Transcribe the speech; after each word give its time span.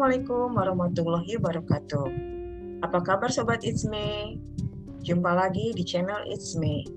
Assalamualaikum 0.00 0.56
warahmatullahi 0.56 1.32
wabarakatuh. 1.36 2.08
Apa 2.80 3.04
kabar 3.04 3.28
Sobat 3.28 3.60
It's 3.68 3.84
Me? 3.84 4.40
Jumpa 5.04 5.28
lagi 5.28 5.76
di 5.76 5.84
channel 5.84 6.24
It's 6.24 6.56
Me. 6.56 6.88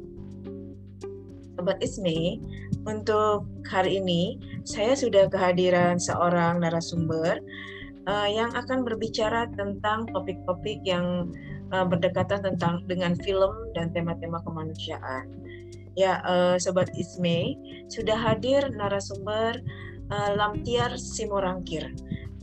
Sobat 1.60 1.84
It's 1.84 2.00
Me, 2.00 2.40
untuk 2.88 3.44
hari 3.68 4.00
ini 4.00 4.40
saya 4.64 4.96
sudah 4.96 5.28
kehadiran 5.28 6.00
seorang 6.00 6.64
narasumber 6.64 7.44
uh, 8.08 8.28
yang 8.32 8.56
akan 8.56 8.88
berbicara 8.88 9.52
tentang 9.52 10.08
topik-topik 10.16 10.80
yang 10.88 11.28
uh, 11.76 11.84
berdekatan 11.84 12.40
tentang 12.40 12.88
dengan 12.88 13.20
film 13.20 13.52
dan 13.76 13.92
tema-tema 13.92 14.40
kemanusiaan. 14.48 15.28
Ya, 16.00 16.24
uh, 16.24 16.56
Sobat 16.56 16.88
Isme, 16.96 17.60
sudah 17.92 18.16
hadir 18.16 18.64
narasumber 18.72 19.60
uh, 20.08 20.40
Lamtiar 20.40 20.96
Simorangkir. 20.96 21.92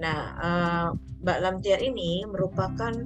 Nah, 0.01 0.21
uh, 0.41 0.89
Mbak 1.21 1.39
Lamtiar 1.45 1.81
ini 1.85 2.25
merupakan 2.25 2.97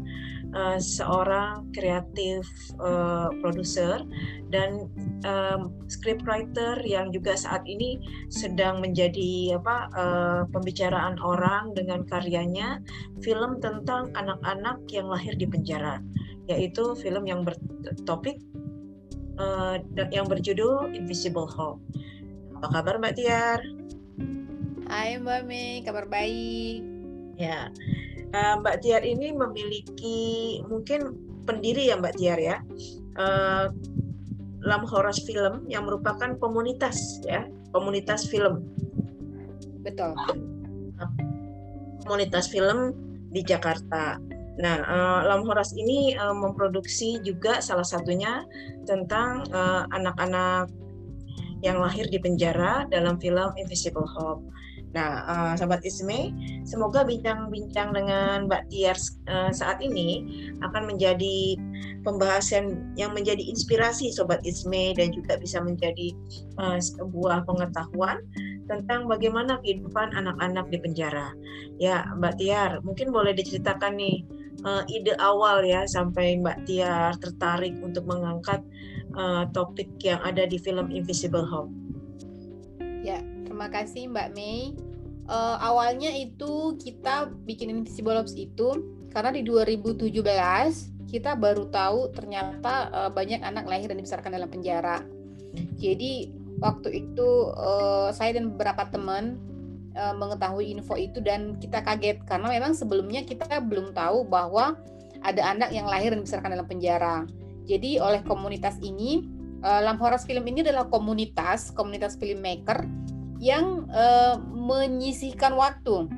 uh, 0.54 0.78
seorang 0.78 1.74
kreatif 1.74 2.46
uh, 2.78 3.34
produser 3.42 4.06
dan 4.54 4.86
um, 5.26 5.74
scriptwriter 5.90 6.78
yang 6.86 7.10
juga 7.10 7.34
saat 7.34 7.66
ini 7.66 7.98
sedang 8.30 8.78
menjadi 8.78 9.58
apa 9.58 9.90
pembicaraan 10.54 11.18
orang 11.18 11.74
dengan 11.74 12.06
karyanya 12.06 12.78
film 13.18 13.58
tentang 13.58 14.14
anak-anak 14.14 14.78
yang 14.94 15.10
lahir 15.10 15.34
di 15.34 15.50
penjara, 15.50 15.98
yaitu 16.46 16.94
film 17.02 17.26
yang 17.26 17.42
bertopik 17.42 18.38
uh, 19.42 19.82
yang 20.14 20.30
berjudul 20.30 20.94
Invisible 20.94 21.50
Hope. 21.50 21.82
Apa 22.62 22.80
kabar 22.80 23.02
Mbak 23.02 23.14
Tiar? 23.18 23.60
Hai 24.86 25.18
Mbak 25.18 25.42
Mei, 25.48 25.82
kabar 25.82 26.06
baik. 26.06 26.93
Ya, 27.34 27.70
uh, 28.30 28.54
Mbak 28.62 28.86
Tiar 28.86 29.02
ini 29.02 29.34
memiliki 29.34 30.60
mungkin 30.70 31.18
pendiri 31.44 31.90
ya 31.90 31.98
Mbak 31.98 32.14
Tiar 32.18 32.38
ya, 32.38 32.56
uh, 33.18 33.74
Lam 34.64 34.82
Horas 34.88 35.20
Film 35.26 35.66
yang 35.66 35.84
merupakan 35.84 36.38
komunitas 36.38 37.20
ya, 37.26 37.44
komunitas 37.74 38.30
film. 38.30 38.64
Betul. 39.84 40.16
Komunitas 42.06 42.48
film 42.48 42.96
di 43.34 43.44
Jakarta. 43.44 44.16
Nah, 44.54 44.76
uh, 44.86 45.20
Lam 45.26 45.42
Horas 45.44 45.74
ini 45.74 46.14
uh, 46.14 46.32
memproduksi 46.32 47.18
juga 47.26 47.58
salah 47.58 47.84
satunya 47.84 48.46
tentang 48.86 49.42
anak-anak 49.90 50.70
uh, 50.70 50.82
yang 51.64 51.80
lahir 51.80 52.06
di 52.12 52.20
penjara 52.20 52.84
dalam 52.92 53.16
film 53.18 53.50
Invisible 53.56 54.06
Hope. 54.06 54.44
Nah, 54.94 55.26
uh, 55.26 55.52
Sobat 55.58 55.82
Isme, 55.82 56.30
semoga 56.62 57.02
bincang-bincang 57.02 57.90
dengan 57.90 58.46
Mbak 58.46 58.70
Tiar 58.70 58.94
uh, 59.26 59.50
saat 59.50 59.82
ini 59.82 60.22
akan 60.62 60.86
menjadi 60.86 61.58
pembahasan 62.06 62.94
yang 62.94 63.10
menjadi 63.10 63.42
inspirasi 63.42 64.14
Sobat 64.14 64.38
Isme 64.46 64.94
dan 64.94 65.10
juga 65.10 65.34
bisa 65.34 65.58
menjadi 65.58 66.14
uh, 66.62 66.78
sebuah 66.78 67.42
pengetahuan 67.42 68.22
tentang 68.70 69.10
bagaimana 69.10 69.58
kehidupan 69.66 70.14
anak-anak 70.14 70.70
di 70.70 70.78
penjara. 70.78 71.34
Ya, 71.82 72.06
Mbak 72.14 72.38
Tiar, 72.38 72.78
mungkin 72.86 73.10
boleh 73.10 73.34
diceritakan 73.34 73.98
nih 73.98 74.22
uh, 74.62 74.86
ide 74.86 75.18
awal 75.18 75.66
ya 75.66 75.90
sampai 75.90 76.38
Mbak 76.38 76.70
Tiar 76.70 77.18
tertarik 77.18 77.74
untuk 77.82 78.06
mengangkat 78.06 78.62
uh, 79.18 79.50
topik 79.50 79.90
yang 80.06 80.22
ada 80.22 80.46
di 80.46 80.62
film 80.62 80.94
Invisible 80.94 81.44
Home. 81.50 81.74
Ya, 83.02 83.20
terima 83.42 83.68
kasih 83.68 84.06
Mbak 84.08 84.28
Mei. 84.38 84.83
Uh, 85.24 85.56
awalnya 85.56 86.12
itu 86.12 86.76
kita 86.76 87.32
bikin 87.48 87.72
Invisible 87.72 88.20
Ops 88.20 88.36
itu 88.36 88.84
karena 89.08 89.32
di 89.32 89.40
2017 89.40 90.12
kita 91.08 91.32
baru 91.38 91.70
tahu 91.72 92.12
ternyata 92.12 92.92
uh, 92.92 93.10
banyak 93.10 93.40
anak 93.40 93.64
lahir 93.64 93.88
dan 93.88 94.02
dibesarkan 94.02 94.36
dalam 94.36 94.50
penjara. 94.52 95.00
Jadi 95.80 96.28
waktu 96.60 97.06
itu 97.06 97.54
uh, 97.56 98.12
saya 98.12 98.36
dan 98.36 98.52
beberapa 98.52 98.84
teman 98.90 99.40
uh, 99.96 100.12
mengetahui 100.12 100.74
info 100.74 100.98
itu 100.98 101.22
dan 101.24 101.56
kita 101.56 101.80
kaget 101.80 102.20
karena 102.26 102.50
memang 102.50 102.76
sebelumnya 102.76 103.24
kita 103.24 103.48
belum 103.64 103.94
tahu 103.96 104.26
bahwa 104.28 104.76
ada 105.24 105.40
anak 105.56 105.72
yang 105.72 105.88
lahir 105.88 106.12
dan 106.12 106.20
dibesarkan 106.20 106.52
dalam 106.52 106.68
penjara. 106.68 107.24
Jadi 107.64 107.96
oleh 107.96 108.20
komunitas 108.28 108.76
ini 108.84 109.24
uh, 109.64 109.80
Lamhoras 109.80 110.28
Film 110.28 110.44
ini 110.44 110.60
adalah 110.60 110.84
komunitas, 110.92 111.72
komunitas 111.72 112.20
filmmaker 112.20 112.84
yang 113.44 113.84
uh, 113.92 114.40
menyisihkan 114.40 115.52
waktu 115.52 116.08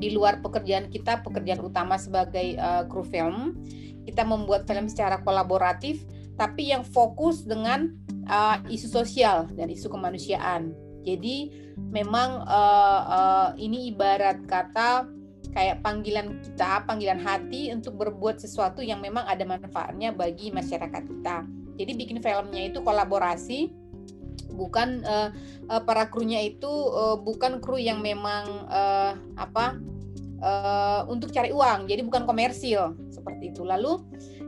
di 0.00 0.16
luar 0.16 0.40
pekerjaan 0.40 0.88
kita, 0.88 1.20
pekerjaan 1.20 1.60
utama 1.60 2.00
sebagai 2.00 2.56
uh, 2.56 2.88
kru 2.88 3.04
film. 3.04 3.60
Kita 4.08 4.24
membuat 4.24 4.64
film 4.64 4.88
secara 4.88 5.20
kolaboratif, 5.20 6.08
tapi 6.40 6.72
yang 6.72 6.80
fokus 6.80 7.44
dengan 7.44 7.92
uh, 8.24 8.56
isu 8.72 8.88
sosial 8.88 9.52
dan 9.52 9.68
isu 9.68 9.92
kemanusiaan. 9.92 10.72
Jadi 11.04 11.52
memang 11.76 12.40
uh, 12.48 13.00
uh, 13.04 13.48
ini 13.60 13.92
ibarat 13.92 14.40
kata 14.48 15.12
kayak 15.52 15.84
panggilan 15.84 16.40
kita, 16.40 16.84
panggilan 16.88 17.20
hati 17.20 17.68
untuk 17.74 18.00
berbuat 18.00 18.40
sesuatu 18.40 18.80
yang 18.80 19.04
memang 19.04 19.28
ada 19.28 19.44
manfaatnya 19.44 20.14
bagi 20.14 20.48
masyarakat 20.54 21.02
kita. 21.04 21.44
Jadi 21.76 21.92
bikin 21.92 22.18
filmnya 22.24 22.72
itu 22.72 22.80
kolaborasi, 22.80 23.68
bukan 24.52 25.04
uh, 25.04 25.30
uh, 25.68 25.82
para 25.82 26.08
krunya 26.08 26.42
itu 26.44 26.68
uh, 26.68 27.18
bukan 27.20 27.60
kru 27.60 27.76
yang 27.76 28.00
memang 28.00 28.68
uh, 28.70 29.16
apa 29.36 29.76
uh, 30.40 31.02
untuk 31.08 31.32
cari 31.32 31.52
uang, 31.52 31.88
jadi 31.88 32.02
bukan 32.04 32.24
komersil 32.24 32.96
seperti 33.12 33.52
itu. 33.52 33.62
Lalu 33.64 34.00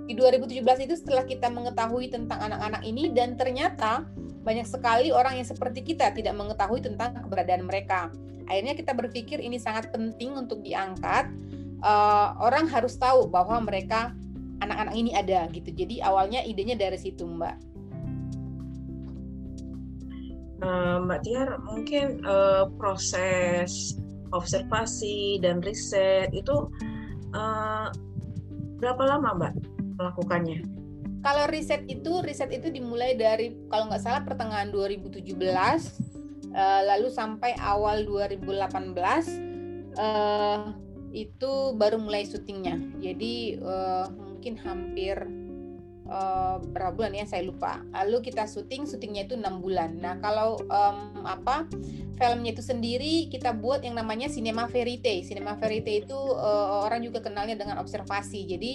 di 0.08 0.16
2017 0.16 0.88
itu 0.88 0.94
setelah 0.96 1.24
kita 1.28 1.52
mengetahui 1.52 2.08
tentang 2.08 2.40
anak-anak 2.40 2.82
ini 2.84 3.12
dan 3.12 3.36
ternyata 3.36 4.08
banyak 4.40 4.64
sekali 4.64 5.12
orang 5.12 5.36
yang 5.36 5.44
seperti 5.44 5.84
kita 5.84 6.08
tidak 6.16 6.32
mengetahui 6.32 6.80
tentang 6.80 7.12
keberadaan 7.20 7.68
mereka. 7.68 8.08
Akhirnya 8.48 8.72
kita 8.72 8.96
berpikir 8.96 9.44
ini 9.44 9.60
sangat 9.60 9.92
penting 9.92 10.32
untuk 10.32 10.64
diangkat. 10.64 11.28
Uh, 11.78 12.34
orang 12.42 12.66
harus 12.66 12.98
tahu 12.98 13.30
bahwa 13.30 13.60
mereka 13.62 14.10
anak-anak 14.64 14.94
ini 14.96 15.12
ada 15.14 15.46
gitu. 15.52 15.70
Jadi 15.70 16.02
awalnya 16.02 16.42
idenya 16.42 16.74
dari 16.74 16.98
situ, 16.98 17.28
Mbak. 17.28 17.77
Uh, 20.58 20.98
Mbak 21.06 21.20
Tiar, 21.22 21.48
mungkin 21.62 22.18
uh, 22.26 22.66
proses 22.74 23.94
observasi 24.34 25.38
dan 25.38 25.62
riset 25.62 26.34
itu 26.34 26.66
uh, 27.32 27.88
berapa 28.82 29.02
lama, 29.06 29.38
Mbak, 29.38 29.52
melakukannya? 29.98 30.60
Kalau 31.22 31.44
riset 31.50 31.86
itu, 31.90 32.22
riset 32.22 32.50
itu 32.54 32.70
dimulai 32.70 33.14
dari 33.18 33.54
kalau 33.70 33.90
nggak 33.90 34.02
salah 34.02 34.22
pertengahan 34.26 34.70
2017, 34.70 35.30
uh, 36.54 36.82
lalu 36.86 37.08
sampai 37.10 37.54
awal 37.58 38.02
2018. 38.06 39.94
Uh, 39.98 40.74
itu 41.12 41.72
baru 41.74 41.96
mulai 41.98 42.28
syutingnya. 42.28 42.76
Jadi 43.00 43.58
uh, 43.58 44.06
mungkin 44.12 44.54
hampir 44.60 45.16
uh, 46.08 46.56
berapa 46.72 46.96
bulan 46.96 47.14
ya 47.14 47.24
saya 47.28 47.44
lupa. 47.44 47.84
Lalu 47.92 48.32
kita 48.32 48.48
syuting, 48.48 48.88
syutingnya 48.88 49.28
itu 49.28 49.36
enam 49.36 49.60
bulan. 49.60 50.00
Nah 50.00 50.18
kalau 50.18 50.58
um, 50.66 51.22
apa 51.22 51.68
filmnya 52.18 52.50
itu 52.56 52.64
sendiri 52.64 53.30
kita 53.30 53.54
buat 53.54 53.84
yang 53.84 53.94
namanya 53.94 54.26
cinema 54.26 54.66
verite. 54.66 55.22
Cinema 55.22 55.54
verite 55.54 56.02
itu 56.02 56.16
uh, 56.16 56.84
orang 56.88 57.04
juga 57.04 57.22
kenalnya 57.22 57.54
dengan 57.54 57.78
observasi. 57.78 58.48
Jadi 58.48 58.72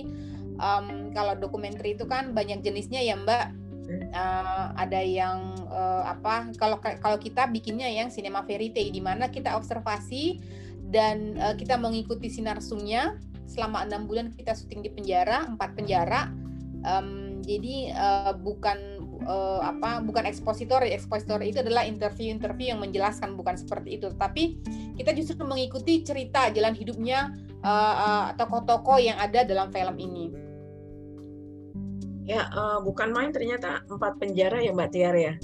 um, 0.62 1.12
kalau 1.12 1.36
dokumenter 1.36 1.84
itu 1.98 2.06
kan 2.08 2.32
banyak 2.32 2.64
jenisnya 2.64 3.02
ya 3.04 3.18
Mbak. 3.20 3.66
Uh, 3.94 4.72
ada 4.80 5.04
yang 5.04 5.60
uh, 5.68 6.08
apa 6.08 6.56
kalau 6.56 6.80
kalau 6.80 7.20
kita 7.20 7.52
bikinnya 7.52 7.92
yang 7.92 8.08
cinema 8.08 8.40
verite 8.40 8.80
di 8.80 9.04
mana 9.04 9.28
kita 9.28 9.60
observasi 9.60 10.40
dan 10.88 11.36
uh, 11.36 11.52
kita 11.60 11.76
mengikuti 11.76 12.32
sinar 12.32 12.64
sumnya 12.64 13.20
selama 13.44 13.84
enam 13.84 14.08
bulan 14.08 14.32
kita 14.32 14.56
syuting 14.56 14.88
di 14.88 14.90
penjara 14.90 15.52
empat 15.52 15.76
penjara 15.76 16.32
um, 16.88 17.23
jadi 17.44 17.76
uh, 17.94 18.32
bukan 18.40 19.04
uh, 19.28 19.62
apa 19.62 20.00
bukan 20.02 20.26
ekspositor 20.26 20.82
ekspositor 20.88 21.44
itu 21.44 21.60
adalah 21.60 21.84
interview-interview 21.84 22.74
yang 22.74 22.82
menjelaskan 22.82 23.36
bukan 23.36 23.60
seperti 23.60 24.00
itu 24.02 24.10
tapi 24.16 24.58
kita 24.96 25.12
justru 25.14 25.44
mengikuti 25.44 26.02
cerita 26.02 26.50
jalan 26.50 26.74
hidupnya 26.74 27.36
uh, 27.62 27.96
uh, 27.96 28.26
tokoh-tokoh 28.40 28.98
yang 28.98 29.20
ada 29.20 29.44
dalam 29.44 29.70
film 29.70 29.96
ini 30.00 30.26
ya 32.24 32.48
uh, 32.56 32.80
bukan 32.80 33.12
main 33.12 33.36
ternyata 33.36 33.84
empat 33.92 34.16
penjara 34.18 34.64
ya 34.64 34.72
mbak 34.72 34.96
Tiar 34.96 35.16
ya 35.20 35.36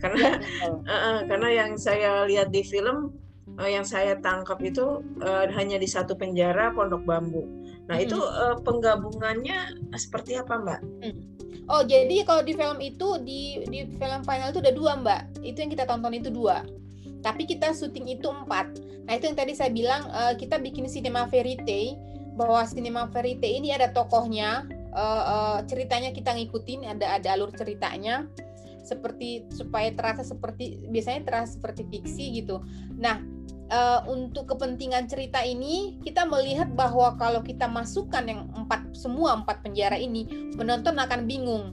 karena 0.00 0.40
ya, 0.40 0.66
uh, 0.66 0.74
uh, 0.90 1.18
karena 1.28 1.48
yang 1.52 1.70
saya 1.78 2.26
lihat 2.26 2.50
di 2.50 2.64
film 2.64 3.14
uh, 3.58 3.68
yang 3.68 3.84
saya 3.84 4.16
tangkap 4.18 4.58
itu 4.64 5.02
uh, 5.22 5.46
hanya 5.52 5.76
di 5.76 5.88
satu 5.88 6.16
penjara 6.16 6.72
Pondok 6.72 7.04
Bambu. 7.04 7.44
Nah 7.86 7.98
hmm. 7.98 8.06
itu 8.06 8.18
uh, 8.18 8.56
penggabungannya 8.62 9.78
seperti 9.98 10.38
apa 10.38 10.58
Mbak? 10.58 10.80
Hmm. 11.02 11.20
Oh 11.72 11.80
jadi 11.80 12.20
kalau 12.28 12.44
di 12.44 12.52
film 12.52 12.78
itu 12.84 13.16
di 13.24 13.64
di 13.64 13.88
film 13.96 14.20
final 14.28 14.52
itu 14.52 14.60
ada 14.60 14.76
dua 14.76 14.92
Mbak. 15.00 15.40
Itu 15.40 15.56
yang 15.64 15.70
kita 15.72 15.88
tonton 15.88 16.12
itu 16.12 16.28
dua. 16.28 16.60
tapi 17.22 17.46
kita 17.46 17.70
syuting 17.72 18.18
itu 18.18 18.26
empat. 18.28 18.82
Nah 19.06 19.14
itu 19.14 19.30
yang 19.30 19.38
tadi 19.38 19.54
saya 19.54 19.70
bilang 19.70 20.10
uh, 20.10 20.34
kita 20.34 20.58
bikin 20.58 20.90
cinema 20.90 21.30
verite 21.30 21.94
bahwa 22.34 22.66
cinema 22.66 23.06
verite 23.08 23.46
ini 23.46 23.70
ada 23.70 23.94
tokohnya, 23.94 24.66
uh, 24.92 25.22
uh, 25.22 25.58
ceritanya 25.70 26.10
kita 26.10 26.34
ngikutin, 26.34 26.98
ada 26.98 27.16
ada 27.16 27.38
alur 27.38 27.54
ceritanya 27.54 28.26
seperti 28.82 29.46
supaya 29.54 29.94
terasa 29.94 30.26
seperti 30.26 30.82
biasanya 30.90 31.22
terasa 31.22 31.54
seperti 31.54 31.86
fiksi 31.86 32.42
gitu. 32.42 32.58
Nah 32.98 33.22
uh, 33.72 34.04
untuk 34.06 34.52
kepentingan 34.52 35.08
cerita 35.08 35.40
ini 35.40 35.96
kita 36.04 36.28
melihat 36.28 36.68
bahwa 36.76 37.16
kalau 37.16 37.40
kita 37.40 37.64
masukkan 37.64 38.22
yang 38.28 38.44
empat 38.52 38.92
semua 38.92 39.40
empat 39.40 39.64
penjara 39.64 39.96
ini 39.96 40.52
penonton 40.54 41.00
akan 41.00 41.24
bingung. 41.24 41.64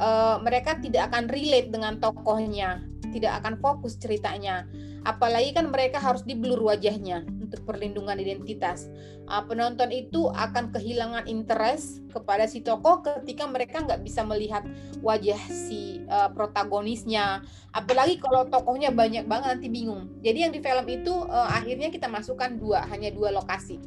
Uh, 0.00 0.40
mereka 0.40 0.80
tidak 0.80 1.12
akan 1.12 1.28
relate 1.28 1.68
dengan 1.68 2.00
tokohnya 2.00 2.80
tidak 3.10 3.42
akan 3.42 3.58
fokus 3.58 3.98
ceritanya. 3.98 4.64
Apalagi 5.02 5.56
kan 5.56 5.72
mereka 5.72 5.96
harus 5.96 6.22
diblur 6.22 6.60
wajahnya 6.60 7.24
untuk 7.40 7.64
perlindungan 7.64 8.20
identitas. 8.20 8.86
Uh, 9.26 9.42
penonton 9.48 9.88
itu 9.90 10.28
akan 10.30 10.70
kehilangan 10.70 11.24
interest 11.24 12.04
kepada 12.12 12.44
si 12.44 12.60
tokoh 12.60 13.00
ketika 13.02 13.48
mereka 13.48 13.80
nggak 13.80 14.04
bisa 14.04 14.20
melihat 14.22 14.62
wajah 15.00 15.40
si 15.48 16.04
uh, 16.06 16.28
protagonisnya. 16.30 17.42
Apalagi 17.72 18.20
kalau 18.20 18.46
tokohnya 18.46 18.92
banyak 18.92 19.24
banget 19.24 19.58
nanti 19.58 19.68
bingung. 19.72 20.12
Jadi 20.20 20.38
yang 20.46 20.52
di 20.52 20.60
film 20.60 20.86
itu 20.86 21.14
uh, 21.26 21.48
akhirnya 21.48 21.88
kita 21.88 22.06
masukkan 22.06 22.54
dua, 22.60 22.84
hanya 22.86 23.08
dua 23.08 23.32
lokasi. 23.32 23.80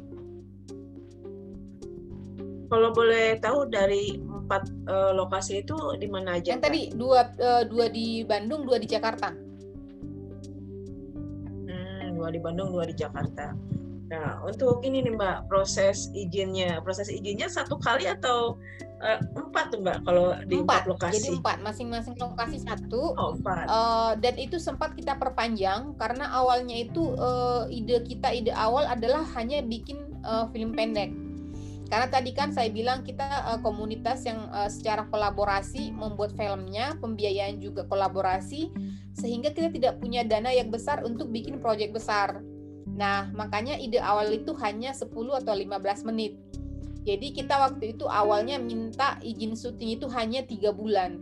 Kalau 2.68 2.90
boleh 2.90 3.38
tahu 3.38 3.70
dari 3.70 4.18
empat 4.44 4.68
uh, 4.86 5.16
lokasi 5.16 5.64
itu 5.64 5.76
di 5.96 6.06
mana 6.06 6.36
aja? 6.36 6.54
Yang 6.54 6.62
tadi 6.68 6.80
dua 6.92 7.32
uh, 7.40 7.64
dua 7.64 7.88
di 7.88 8.22
Bandung, 8.28 8.68
dua 8.68 8.76
di 8.76 8.86
Jakarta. 8.86 9.32
Hmm, 11.64 12.14
dua 12.14 12.28
di 12.28 12.40
Bandung, 12.40 12.70
dua 12.70 12.84
di 12.84 12.94
Jakarta. 12.94 13.56
Nah, 14.04 14.36
untuk 14.44 14.84
ini 14.84 15.00
nih 15.00 15.16
Mbak, 15.16 15.48
proses 15.48 16.12
izinnya, 16.12 16.78
proses 16.84 17.08
izinnya 17.08 17.48
satu 17.48 17.80
kali 17.80 18.04
atau 18.04 18.60
uh, 19.00 19.18
empat 19.32 19.72
tuh 19.72 19.80
Mbak 19.80 20.04
kalau 20.04 20.36
di 20.44 20.60
empat, 20.60 20.84
empat 20.84 20.92
lokasi? 20.92 21.16
Jadi 21.18 21.28
empat, 21.40 21.58
masing-masing 21.64 22.14
lokasi 22.20 22.60
satu. 22.60 23.16
Oh, 23.16 23.32
empat. 23.34 23.64
Uh, 23.66 24.12
dan 24.20 24.36
itu 24.36 24.60
sempat 24.60 24.92
kita 24.92 25.16
perpanjang 25.16 25.96
karena 25.96 26.28
awalnya 26.36 26.76
itu 26.76 27.16
uh, 27.16 27.64
ide 27.72 28.04
kita, 28.04 28.28
ide 28.30 28.52
awal 28.52 28.84
adalah 28.84 29.24
hanya 29.40 29.64
bikin 29.64 30.04
uh, 30.20 30.46
film 30.52 30.76
pendek 30.76 31.10
karena 31.88 32.08
tadi 32.08 32.32
kan 32.32 32.50
saya 32.50 32.72
bilang 32.72 33.04
kita 33.04 33.24
uh, 33.24 33.60
komunitas 33.60 34.24
yang 34.24 34.48
uh, 34.50 34.68
secara 34.72 35.04
kolaborasi 35.12 35.92
membuat 35.92 36.32
filmnya, 36.32 36.96
pembiayaan 36.98 37.60
juga 37.60 37.84
kolaborasi, 37.84 38.72
sehingga 39.12 39.52
kita 39.52 39.68
tidak 39.68 40.00
punya 40.00 40.24
dana 40.24 40.48
yang 40.50 40.72
besar 40.72 41.04
untuk 41.04 41.28
bikin 41.28 41.60
proyek 41.60 41.92
besar. 41.92 42.40
Nah, 42.88 43.28
makanya 43.34 43.76
ide 43.76 43.98
awal 44.00 44.30
itu 44.32 44.54
hanya 44.62 44.94
10 44.94 45.10
atau 45.12 45.52
15 45.52 46.08
menit. 46.08 46.38
Jadi 47.04 47.36
kita 47.36 47.60
waktu 47.60 47.92
itu 47.98 48.08
awalnya 48.08 48.56
minta 48.56 49.20
izin 49.20 49.52
syuting 49.52 50.00
itu 50.00 50.08
hanya 50.08 50.40
tiga 50.40 50.72
bulan. 50.72 51.20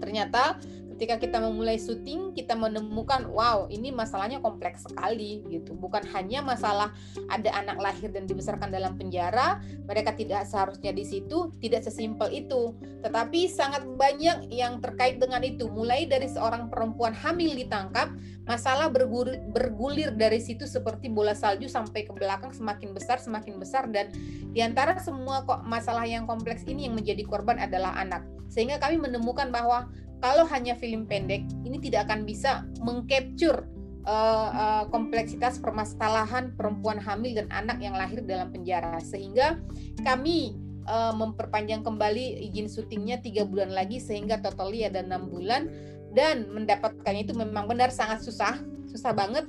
Ternyata 0.00 0.56
ketika 1.04 1.20
kita 1.20 1.36
memulai 1.36 1.76
syuting 1.76 2.32
kita 2.32 2.56
menemukan 2.56 3.28
wow 3.28 3.68
ini 3.68 3.92
masalahnya 3.92 4.40
kompleks 4.40 4.88
sekali 4.88 5.44
gitu. 5.52 5.76
Bukan 5.76 6.00
hanya 6.16 6.40
masalah 6.40 6.96
ada 7.28 7.52
anak 7.60 7.76
lahir 7.76 8.08
dan 8.08 8.24
dibesarkan 8.24 8.72
dalam 8.72 8.96
penjara 8.96 9.60
mereka 9.84 10.16
tidak 10.16 10.48
seharusnya 10.48 10.96
di 10.96 11.04
situ 11.04 11.52
tidak 11.60 11.84
sesimpel 11.84 12.32
itu. 12.32 12.72
Tetapi 13.04 13.52
sangat 13.52 13.84
banyak 13.84 14.48
yang 14.48 14.80
terkait 14.80 15.20
dengan 15.20 15.44
itu. 15.44 15.68
Mulai 15.68 16.08
dari 16.08 16.24
seorang 16.24 16.72
perempuan 16.72 17.12
hamil 17.12 17.52
ditangkap 17.52 18.08
masalah 18.48 18.88
bergulir, 18.88 19.44
bergulir 19.52 20.08
dari 20.16 20.40
situ 20.40 20.64
seperti 20.64 21.12
bola 21.12 21.36
salju 21.36 21.68
sampai 21.68 22.08
ke 22.08 22.16
belakang 22.16 22.56
semakin 22.56 22.96
besar 22.96 23.20
semakin 23.20 23.60
besar. 23.60 23.92
Dan 23.92 24.08
di 24.56 24.64
antara 24.64 24.96
semua 25.04 25.44
kok 25.44 25.68
masalah 25.68 26.08
yang 26.08 26.24
kompleks 26.24 26.64
ini 26.64 26.88
yang 26.88 26.96
menjadi 26.96 27.28
korban 27.28 27.60
adalah 27.60 27.92
anak. 28.00 28.24
Sehingga 28.48 28.78
kami 28.78 29.02
menemukan 29.02 29.50
bahwa 29.50 29.90
kalau 30.24 30.48
hanya 30.48 30.72
film 30.72 31.04
pendek 31.04 31.44
ini 31.68 31.76
tidak 31.76 32.08
akan 32.08 32.24
bisa 32.24 32.64
mengcapture 32.80 33.68
uh, 34.08 34.48
uh, 34.48 34.84
kompleksitas 34.88 35.60
permasalahan 35.60 36.56
perempuan 36.56 36.96
hamil 36.96 37.36
dan 37.36 37.52
anak 37.52 37.76
yang 37.84 37.92
lahir 37.92 38.24
dalam 38.24 38.48
penjara. 38.48 38.96
Sehingga 39.04 39.60
kami 40.00 40.56
uh, 40.88 41.12
memperpanjang 41.12 41.84
kembali 41.84 42.40
izin 42.48 42.72
syutingnya 42.72 43.20
tiga 43.20 43.44
bulan 43.44 43.76
lagi 43.76 44.00
sehingga 44.00 44.40
totalnya 44.40 44.88
ada 44.88 45.00
enam 45.04 45.28
bulan. 45.28 45.68
Dan 46.16 46.48
mendapatkannya 46.56 47.28
itu 47.28 47.36
memang 47.36 47.68
benar 47.68 47.92
sangat 47.92 48.24
susah 48.24 48.56
susah 48.88 49.12
banget. 49.12 49.44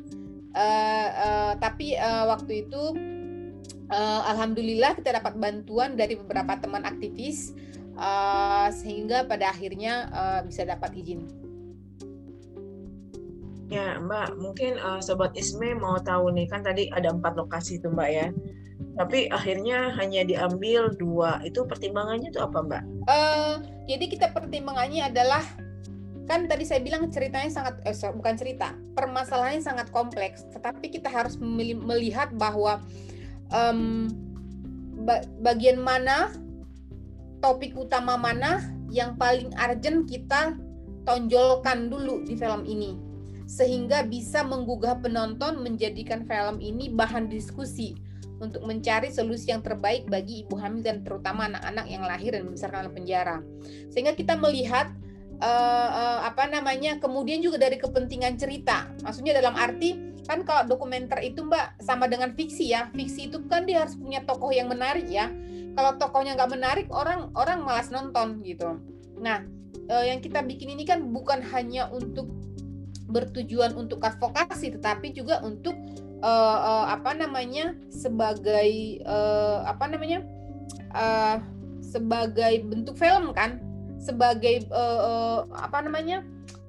Uh, 0.52 1.10
uh, 1.24 1.54
tapi 1.56 1.96
uh, 1.96 2.28
waktu 2.36 2.68
itu 2.68 2.84
uh, 3.96 4.22
alhamdulillah 4.28 4.92
kita 5.00 5.24
dapat 5.24 5.40
bantuan 5.40 5.96
dari 5.96 6.20
beberapa 6.20 6.60
teman 6.60 6.84
aktivis 6.84 7.56
uh, 7.98 8.68
sehingga 8.72 9.28
pada 9.28 9.52
akhirnya 9.52 10.08
uh, 10.12 10.40
bisa 10.46 10.68
dapat 10.68 10.96
izin. 10.96 11.28
Ya 13.66 13.98
Mbak, 13.98 14.38
mungkin 14.38 14.78
uh, 14.78 15.02
Sobat 15.02 15.34
Isme 15.34 15.74
mau 15.74 15.98
tahu 15.98 16.30
nih 16.38 16.46
kan 16.46 16.62
tadi 16.62 16.86
ada 16.94 17.10
empat 17.10 17.34
lokasi 17.34 17.82
tuh 17.82 17.90
Mbak 17.92 18.10
ya. 18.14 18.28
Tapi 18.96 19.28
akhirnya 19.34 19.92
hanya 19.98 20.22
diambil 20.24 20.94
dua. 20.96 21.42
Itu 21.42 21.66
pertimbangannya 21.66 22.30
tuh 22.30 22.46
apa 22.46 22.62
Mbak? 22.62 22.84
Uh, 23.10 23.56
jadi 23.90 24.06
kita 24.06 24.28
pertimbangannya 24.38 25.10
adalah 25.10 25.42
kan 26.26 26.50
tadi 26.50 26.66
saya 26.66 26.82
bilang 26.82 27.06
ceritanya 27.14 27.50
sangat 27.54 27.78
eh, 27.86 27.94
bukan 27.94 28.34
cerita 28.34 28.74
permasalahannya 28.98 29.62
sangat 29.62 29.94
kompleks 29.94 30.42
tetapi 30.58 30.90
kita 30.90 31.06
harus 31.06 31.38
melihat 31.38 32.34
bahwa 32.34 32.82
um, 33.54 34.10
bagian 35.46 35.78
mana 35.78 36.34
topik 37.40 37.76
utama 37.76 38.16
mana 38.16 38.64
yang 38.92 39.18
paling 39.20 39.52
urgent 39.56 40.08
kita 40.08 40.56
tonjolkan 41.06 41.88
dulu 41.92 42.26
di 42.26 42.34
film 42.34 42.66
ini 42.66 42.98
sehingga 43.46 44.02
bisa 44.06 44.42
menggugah 44.42 44.98
penonton 45.06 45.62
menjadikan 45.62 46.26
film 46.26 46.58
ini 46.58 46.90
bahan 46.90 47.30
diskusi 47.30 47.94
untuk 48.42 48.68
mencari 48.68 49.14
solusi 49.14 49.54
yang 49.54 49.64
terbaik 49.64 50.10
bagi 50.12 50.44
ibu 50.44 50.60
hamil 50.60 50.84
dan 50.84 51.06
terutama 51.06 51.48
anak-anak 51.48 51.86
yang 51.88 52.04
lahir 52.04 52.36
dan 52.36 52.50
dibesarkan 52.50 52.84
dalam 52.84 52.94
penjara. 52.94 53.38
Sehingga 53.94 54.12
kita 54.12 54.36
melihat 54.36 54.92
uh, 55.40 55.90
uh, 55.94 56.20
apa 56.28 56.50
namanya 56.52 57.00
kemudian 57.00 57.40
juga 57.40 57.62
dari 57.62 57.80
kepentingan 57.80 58.36
cerita. 58.36 58.92
Maksudnya 59.08 59.40
dalam 59.40 59.56
arti 59.56 59.96
kan 60.26 60.42
kalau 60.44 60.68
dokumenter 60.68 61.22
itu 61.24 61.48
Mbak 61.48 61.80
sama 61.80 62.12
dengan 62.12 62.36
fiksi 62.36 62.76
ya. 62.76 62.92
Fiksi 62.92 63.32
itu 63.32 63.40
kan 63.48 63.64
dia 63.64 63.88
harus 63.88 63.96
punya 63.96 64.20
tokoh 64.28 64.52
yang 64.52 64.68
menarik 64.68 65.08
ya 65.08 65.32
kalau 65.76 65.92
tokohnya 66.00 66.40
nggak 66.40 66.52
menarik 66.52 66.88
orang 66.90 67.30
orang 67.36 67.62
malas 67.62 67.92
nonton 67.92 68.42
gitu. 68.42 68.80
Nah 69.20 69.44
eh, 69.92 70.06
yang 70.10 70.24
kita 70.24 70.42
bikin 70.42 70.74
ini 70.74 70.88
kan 70.88 71.04
bukan 71.12 71.44
hanya 71.52 71.92
untuk 71.92 72.32
bertujuan 73.06 73.78
untuk 73.78 74.02
advokasi 74.02 74.74
tetapi 74.74 75.14
juga 75.14 75.38
untuk 75.46 75.78
uh, 76.26 76.58
uh, 76.58 76.86
apa 76.90 77.14
namanya 77.14 77.78
sebagai 77.94 79.00
apa 79.62 79.86
namanya 79.86 80.26
sebagai 81.86 82.66
bentuk 82.66 82.98
film 82.98 83.30
kan? 83.36 83.62
Sebagai 84.02 84.66
apa 85.54 85.78
namanya 85.86 86.26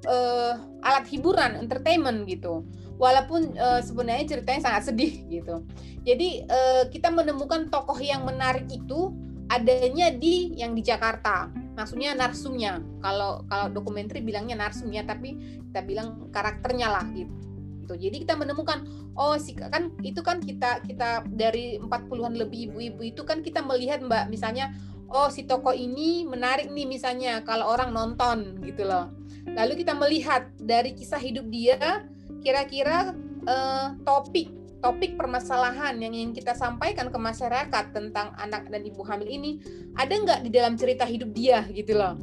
uh, 0.07 0.55
alat 0.85 1.05
hiburan 1.11 1.59
entertainment 1.59 2.25
gitu 2.31 2.63
walaupun 2.97 3.57
uh, 3.57 3.81
sebenarnya 3.85 4.37
ceritanya 4.37 4.61
sangat 4.73 4.93
sedih 4.93 5.15
gitu. 5.29 5.65
Jadi 6.05 6.45
uh, 6.49 6.85
kita 6.89 7.13
menemukan 7.13 7.69
tokoh 7.69 7.97
yang 8.01 8.25
menarik 8.25 8.65
itu 8.69 9.13
adanya 9.47 10.11
di 10.11 10.57
yang 10.59 10.75
di 10.75 10.83
Jakarta. 10.83 11.51
Maksudnya 11.77 12.17
narsumnya. 12.17 12.81
Kalau 13.05 13.45
kalau 13.47 13.69
dokumenter 13.71 14.19
bilangnya 14.25 14.57
narsumnya, 14.57 15.05
tapi 15.05 15.37
kita 15.71 15.85
bilang 15.85 16.33
karakternya 16.33 16.89
lah 16.89 17.07
gitu. 17.13 17.95
Jadi 17.95 18.27
kita 18.27 18.35
menemukan 18.35 18.83
oh 19.15 19.39
si 19.39 19.55
kan 19.55 19.95
itu 20.03 20.19
kan 20.25 20.43
kita 20.43 20.83
kita 20.83 21.23
dari 21.31 21.79
40-an 21.79 22.35
lebih 22.35 22.73
ibu-ibu 22.73 23.15
itu 23.15 23.23
kan 23.23 23.47
kita 23.47 23.63
melihat 23.63 24.03
Mbak 24.03 24.27
misalnya 24.27 24.75
oh 25.07 25.31
si 25.31 25.47
tokoh 25.47 25.71
ini 25.71 26.27
menarik 26.27 26.67
nih 26.67 26.83
misalnya 26.83 27.47
kalau 27.47 27.71
orang 27.71 27.95
nonton 27.95 28.59
gitu 28.67 28.83
loh. 28.83 29.15
Lalu 29.47 29.87
kita 29.87 29.95
melihat 29.95 30.51
dari 30.59 30.99
kisah 30.99 31.23
hidup 31.23 31.47
dia 31.47 32.03
kira-kira 32.47 33.11
uh, 33.51 33.99
topik 34.07 34.55
topik 34.79 35.19
permasalahan 35.19 35.99
yang 35.99 36.15
ingin 36.15 36.31
kita 36.31 36.55
sampaikan 36.55 37.11
ke 37.11 37.19
masyarakat 37.19 37.91
tentang 37.91 38.31
anak 38.39 38.71
dan 38.71 38.87
ibu 38.87 39.03
hamil 39.03 39.27
ini 39.27 39.59
ada 39.99 40.15
nggak 40.15 40.41
di 40.47 40.51
dalam 40.55 40.79
cerita 40.79 41.03
hidup 41.03 41.35
dia 41.35 41.67
gitu 41.75 41.99
loh. 41.99 42.15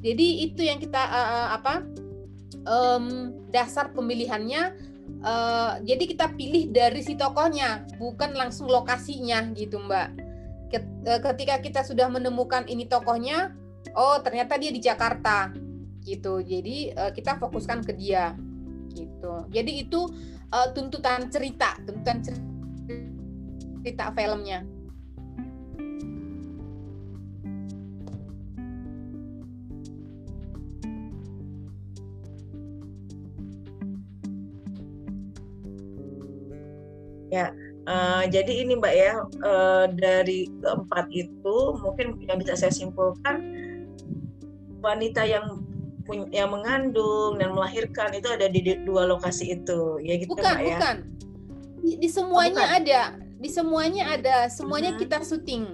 Jadi 0.00 0.48
itu 0.48 0.64
yang 0.64 0.80
kita 0.80 0.96
uh, 1.04 1.48
apa 1.52 1.84
um, 2.64 3.34
dasar 3.52 3.92
pemilihannya 3.92 4.72
uh, 5.20 5.82
jadi 5.84 6.04
kita 6.08 6.32
pilih 6.32 6.72
dari 6.72 7.04
si 7.04 7.12
tokohnya 7.12 7.84
bukan 8.00 8.32
langsung 8.32 8.72
lokasinya 8.72 9.52
gitu 9.52 9.76
mbak. 9.76 10.08
Ketika 11.04 11.60
kita 11.60 11.80
sudah 11.84 12.08
menemukan 12.08 12.64
ini 12.72 12.88
tokohnya 12.88 13.52
oh 13.92 14.16
ternyata 14.24 14.56
dia 14.56 14.72
di 14.72 14.80
Jakarta 14.80 15.52
gitu. 16.08 16.40
Jadi 16.40 16.94
uh, 16.96 17.12
kita 17.12 17.36
fokuskan 17.36 17.84
ke 17.84 17.92
dia 17.92 18.32
gitu. 18.92 19.32
Jadi 19.52 19.84
itu 19.88 20.00
uh, 20.52 20.68
tuntutan 20.72 21.28
cerita, 21.28 21.76
tuntutan 21.84 22.24
cerita 23.82 24.12
filmnya. 24.12 24.64
Ya, 37.28 37.52
uh, 37.84 38.24
jadi 38.24 38.64
ini 38.64 38.80
Mbak 38.80 38.94
ya 38.96 39.12
uh, 39.44 39.84
dari 39.92 40.48
keempat 40.64 41.12
itu 41.12 41.56
mungkin 41.76 42.16
yang 42.24 42.40
bisa 42.40 42.56
saya 42.56 42.72
simpulkan 42.72 43.44
wanita 44.80 45.28
yang 45.28 45.67
yang 46.32 46.50
mengandung 46.52 47.36
dan 47.36 47.52
melahirkan 47.52 48.12
itu 48.16 48.28
ada 48.28 48.48
di 48.48 48.60
dua 48.84 49.04
lokasi 49.08 49.56
itu, 49.56 50.00
ya 50.00 50.16
gitu 50.16 50.32
bukan, 50.32 50.44
Mbak 50.44 50.60
ya. 50.64 50.68
Bukan, 50.76 50.96
di, 51.84 51.92
di 52.00 52.08
semuanya 52.08 52.64
oh, 52.64 52.78
ada, 52.80 53.00
di 53.38 53.48
semuanya 53.52 54.04
ada, 54.16 54.36
semuanya 54.48 54.90
hmm. 54.96 55.00
kita 55.00 55.16
syuting. 55.22 55.64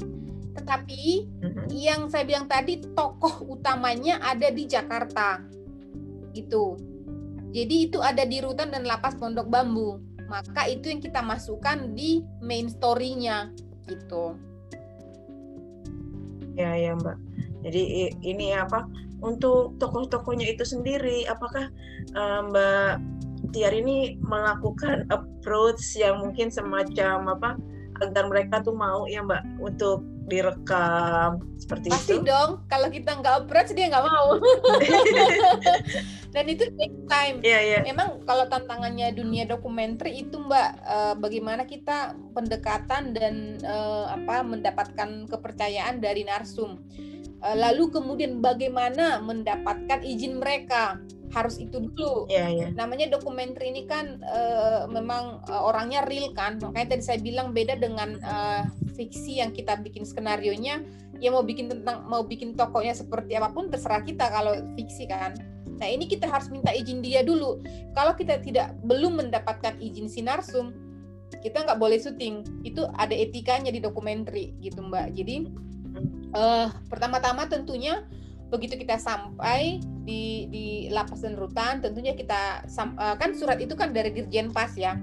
Tetapi 0.55 1.03
hmm. 1.43 1.67
yang 1.71 2.07
saya 2.11 2.27
bilang 2.27 2.47
tadi 2.47 2.83
tokoh 2.95 3.47
utamanya 3.59 4.19
ada 4.23 4.51
di 4.51 4.67
Jakarta, 4.67 5.43
itu. 6.35 6.79
Jadi 7.55 7.87
itu 7.87 8.03
ada 8.03 8.27
di 8.27 8.43
Rutan 8.43 8.75
dan 8.75 8.83
Lapas 8.83 9.15
Pondok 9.15 9.47
Bambu 9.47 10.03
maka 10.29 10.67
itu 10.69 10.89
yang 10.89 11.01
kita 11.01 11.21
masukkan 11.21 11.93
di 11.93 12.25
main 12.41 12.69
story-nya 12.69 13.53
gitu. 13.87 14.37
Ya 16.55 16.75
ya 16.79 16.97
Mbak. 16.97 17.17
Jadi 17.65 18.13
ini 18.23 18.53
apa 18.55 18.85
untuk 19.21 19.77
tokoh-tokohnya 19.79 20.51
itu 20.51 20.65
sendiri 20.67 21.29
apakah 21.29 21.71
uh, 22.17 22.41
Mbak 22.51 22.93
Tiar 23.53 23.77
ini 23.77 24.17
melakukan 24.25 25.05
approach 25.13 25.95
yang 26.01 26.25
mungkin 26.25 26.49
semacam 26.49 27.29
apa 27.37 27.51
agar 28.03 28.27
mereka 28.27 28.65
tuh 28.65 28.75
mau 28.75 29.07
ya 29.07 29.23
Mbak 29.23 29.63
untuk 29.63 30.03
direkam 30.25 31.45
seperti 31.61 31.93
Pasti 31.93 32.17
itu? 32.17 32.25
Pasti 32.25 32.31
dong. 32.33 32.51
Kalau 32.67 32.89
kita 32.89 33.11
nggak 33.21 33.35
approach 33.45 33.71
dia 33.77 33.87
nggak 33.93 34.07
mau. 34.09 34.27
Dan 36.35 36.45
itu 36.51 36.67
take 36.75 36.97
time. 37.07 37.39
Yeah, 37.47 37.63
yeah. 37.63 37.83
Memang 37.87 38.27
kalau 38.27 38.51
tantangannya 38.51 39.15
dunia 39.15 39.47
dokumenter 39.47 40.11
itu 40.11 40.41
Mbak, 40.41 40.71
uh, 40.83 41.15
bagaimana 41.21 41.63
kita 41.63 42.19
pendekatan 42.35 43.15
dan 43.15 43.63
uh, 43.63 44.11
apa 44.11 44.43
mendapatkan 44.43 45.31
kepercayaan 45.31 46.03
dari 46.03 46.27
narsum. 46.27 46.83
Uh, 47.45 47.57
lalu 47.61 47.93
kemudian 47.93 48.41
bagaimana 48.41 49.21
mendapatkan 49.21 50.01
izin 50.01 50.41
mereka 50.41 50.97
harus 51.29 51.61
itu 51.61 51.77
dulu. 51.77 52.25
Yeah, 52.33 52.49
yeah. 52.49 52.71
Namanya 52.73 53.13
dokumenter 53.13 53.69
ini 53.69 53.85
kan 53.85 54.23
uh, 54.25 54.89
memang 54.89 55.45
uh, 55.45 55.63
orangnya 55.69 56.09
real 56.09 56.33
kan. 56.33 56.57
Makanya 56.57 56.97
tadi 56.97 57.03
saya 57.05 57.19
bilang 57.21 57.53
beda 57.53 57.77
dengan 57.77 58.17
uh, 58.25 58.65
fiksi 58.97 59.45
yang 59.45 59.53
kita 59.53 59.77
bikin 59.85 60.09
skenario 60.09 60.57
nya. 60.57 60.81
Ya 61.21 61.29
mau 61.29 61.45
bikin 61.45 61.69
tentang 61.69 62.09
mau 62.09 62.25
bikin 62.25 62.57
tokonya 62.57 62.97
seperti 62.97 63.37
apa 63.37 63.53
pun 63.53 63.69
terserah 63.69 64.01
kita 64.01 64.25
kalau 64.33 64.57
fiksi 64.79 65.05
kan. 65.05 65.37
Nah 65.77 65.89
ini 65.91 66.09
kita 66.09 66.25
harus 66.31 66.49
minta 66.49 66.73
izin 66.73 67.05
dia 67.05 67.21
dulu. 67.21 67.61
Kalau 67.93 68.17
kita 68.17 68.41
tidak 68.41 68.73
belum 68.87 69.21
mendapatkan 69.21 69.77
izin 69.85 70.09
sinarsum, 70.09 70.73
kita 71.43 71.67
nggak 71.67 71.77
boleh 71.77 71.99
syuting. 72.01 72.47
Itu 72.63 72.87
ada 72.95 73.13
etikanya 73.13 73.69
di 73.69 73.83
dokumenter 73.83 74.33
gitu 74.63 74.81
mbak. 74.81 75.13
Jadi 75.13 75.51
uh, 76.35 76.69
pertama-tama 76.91 77.47
tentunya 77.47 78.03
begitu 78.53 78.79
kita 78.79 79.01
sampai 79.01 79.83
di 80.05 80.47
di 80.53 80.67
lapas 80.93 81.25
dan 81.25 81.35
rutan 81.35 81.83
tentunya 81.83 82.15
kita 82.15 82.63
uh, 82.69 83.17
kan 83.19 83.35
surat 83.35 83.59
itu 83.59 83.75
kan 83.75 83.91
dari 83.91 84.13
Dirjen 84.15 84.53
Pas 84.55 84.71
ya. 84.77 84.95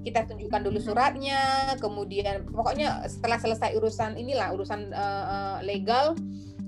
Kita 0.00 0.24
tunjukkan 0.24 0.64
dulu 0.64 0.80
suratnya 0.80 1.72
kemudian 1.76 2.48
pokoknya 2.48 3.04
setelah 3.04 3.36
selesai 3.36 3.76
urusan 3.76 4.16
inilah 4.16 4.48
urusan 4.56 4.96
uh, 4.96 5.24
uh, 5.28 5.58
legal 5.60 6.16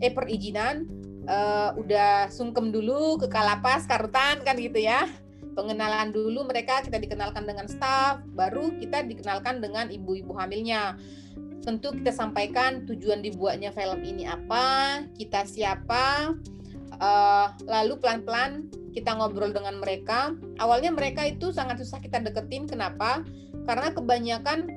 eh 0.04 0.12
perizinan 0.12 0.84
uh, 1.24 1.72
udah 1.80 2.28
sungkem 2.28 2.68
dulu 2.68 3.16
ke 3.16 3.32
kalapas 3.32 3.88
karutan 3.88 4.44
kan 4.44 4.56
gitu 4.60 4.84
ya. 4.84 5.08
Pengenalan 5.52 6.16
dulu 6.16 6.48
mereka 6.48 6.80
kita 6.80 6.96
dikenalkan 6.96 7.44
dengan 7.44 7.68
staff 7.68 8.24
baru 8.36 8.72
kita 8.80 9.04
dikenalkan 9.04 9.60
dengan 9.60 9.88
ibu-ibu 9.92 10.32
hamilnya 10.36 10.96
tentu 11.62 11.94
kita 11.94 12.10
sampaikan 12.10 12.82
tujuan 12.90 13.22
dibuatnya 13.22 13.70
film 13.70 14.02
ini 14.02 14.26
apa, 14.26 15.00
kita 15.14 15.46
siapa, 15.46 16.34
uh, 16.98 17.46
lalu 17.64 17.96
pelan-pelan 18.02 18.66
kita 18.92 19.14
ngobrol 19.16 19.54
dengan 19.54 19.78
mereka. 19.78 20.34
Awalnya 20.58 20.92
mereka 20.92 21.24
itu 21.24 21.54
sangat 21.54 21.80
susah 21.80 22.02
kita 22.02 22.20
deketin, 22.20 22.66
kenapa? 22.66 23.22
Karena 23.64 23.94
kebanyakan 23.94 24.68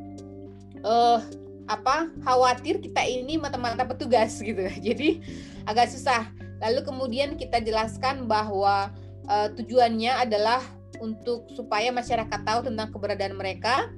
uh, 0.85 1.19
apa 1.65 2.13
khawatir 2.21 2.77
kita 2.77 3.01
ini 3.01 3.41
mata-mata 3.41 3.81
petugas 3.83 4.37
gitu, 4.37 4.69
jadi 4.87 5.19
agak 5.65 5.89
susah. 5.89 6.29
Lalu 6.61 6.85
kemudian 6.85 7.35
kita 7.35 7.59
jelaskan 7.59 8.29
bahwa 8.29 8.93
uh, 9.27 9.49
tujuannya 9.57 10.13
adalah 10.21 10.61
untuk 11.03 11.51
supaya 11.51 11.91
masyarakat 11.91 12.39
tahu 12.47 12.71
tentang 12.71 12.87
keberadaan 12.93 13.35
mereka 13.35 13.91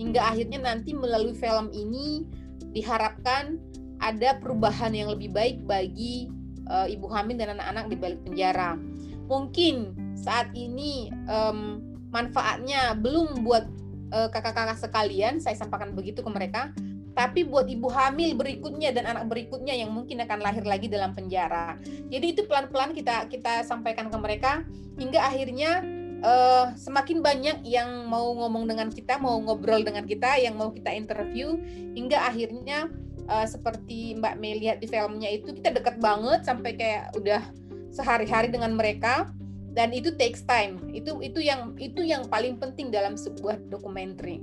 hingga 0.00 0.32
akhirnya 0.32 0.64
nanti 0.64 0.96
melalui 0.96 1.36
film 1.36 1.68
ini 1.76 2.24
diharapkan 2.72 3.60
ada 4.00 4.40
perubahan 4.40 4.96
yang 4.96 5.12
lebih 5.12 5.28
baik 5.28 5.60
bagi 5.68 6.32
uh, 6.72 6.88
ibu 6.88 7.04
hamil 7.12 7.36
dan 7.36 7.60
anak-anak 7.60 7.92
di 7.92 7.96
balik 8.00 8.20
penjara. 8.24 8.80
Mungkin 9.28 9.92
saat 10.16 10.48
ini 10.56 11.12
um, 11.28 11.84
manfaatnya 12.10 12.98
belum 12.98 13.46
buat 13.46 13.70
eh, 14.10 14.28
kakak-kakak 14.34 14.82
sekalian, 14.82 15.38
saya 15.38 15.54
sampaikan 15.54 15.94
begitu 15.94 16.18
ke 16.18 16.26
mereka, 16.26 16.74
tapi 17.14 17.46
buat 17.46 17.70
ibu 17.70 17.86
hamil 17.86 18.34
berikutnya 18.34 18.90
dan 18.90 19.06
anak 19.06 19.30
berikutnya 19.30 19.70
yang 19.70 19.94
mungkin 19.94 20.18
akan 20.22 20.42
lahir 20.42 20.66
lagi 20.66 20.90
dalam 20.90 21.14
penjara. 21.14 21.78
Jadi 22.10 22.26
itu 22.34 22.42
pelan-pelan 22.50 22.90
kita 22.90 23.30
kita 23.30 23.62
sampaikan 23.62 24.10
ke 24.10 24.18
mereka 24.18 24.66
hingga 24.98 25.22
akhirnya 25.22 25.86
uh, 26.24 26.72
semakin 26.76 27.20
banyak 27.24 27.58
yang 27.64 28.06
mau 28.08 28.32
ngomong 28.36 28.68
dengan 28.68 28.88
kita, 28.88 29.16
mau 29.20 29.40
ngobrol 29.40 29.82
dengan 29.84 30.04
kita, 30.04 30.36
yang 30.40 30.56
mau 30.56 30.72
kita 30.72 30.92
interview, 30.92 31.56
hingga 31.96 32.28
akhirnya 32.28 32.88
uh, 33.28 33.46
seperti 33.46 34.16
Mbak 34.16 34.34
Mei 34.40 34.60
lihat 34.60 34.80
di 34.80 34.88
filmnya 34.88 35.28
itu 35.30 35.52
kita 35.56 35.74
dekat 35.74 35.98
banget 35.98 36.44
sampai 36.44 36.76
kayak 36.76 37.12
udah 37.16 37.42
sehari-hari 37.90 38.48
dengan 38.48 38.78
mereka 38.78 39.28
dan 39.74 39.94
itu 39.94 40.14
takes 40.18 40.42
time. 40.46 40.78
Itu 40.90 41.18
itu 41.22 41.42
yang 41.42 41.74
itu 41.78 42.02
yang 42.02 42.26
paling 42.26 42.58
penting 42.58 42.90
dalam 42.90 43.14
sebuah 43.14 43.58
dokumenter. 43.70 44.38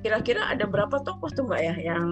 Kira-kira 0.00 0.54
ada 0.54 0.70
berapa 0.70 1.02
tokoh 1.02 1.30
tuh 1.34 1.44
Mbak 1.50 1.60
ya 1.62 1.74
yang 1.94 2.06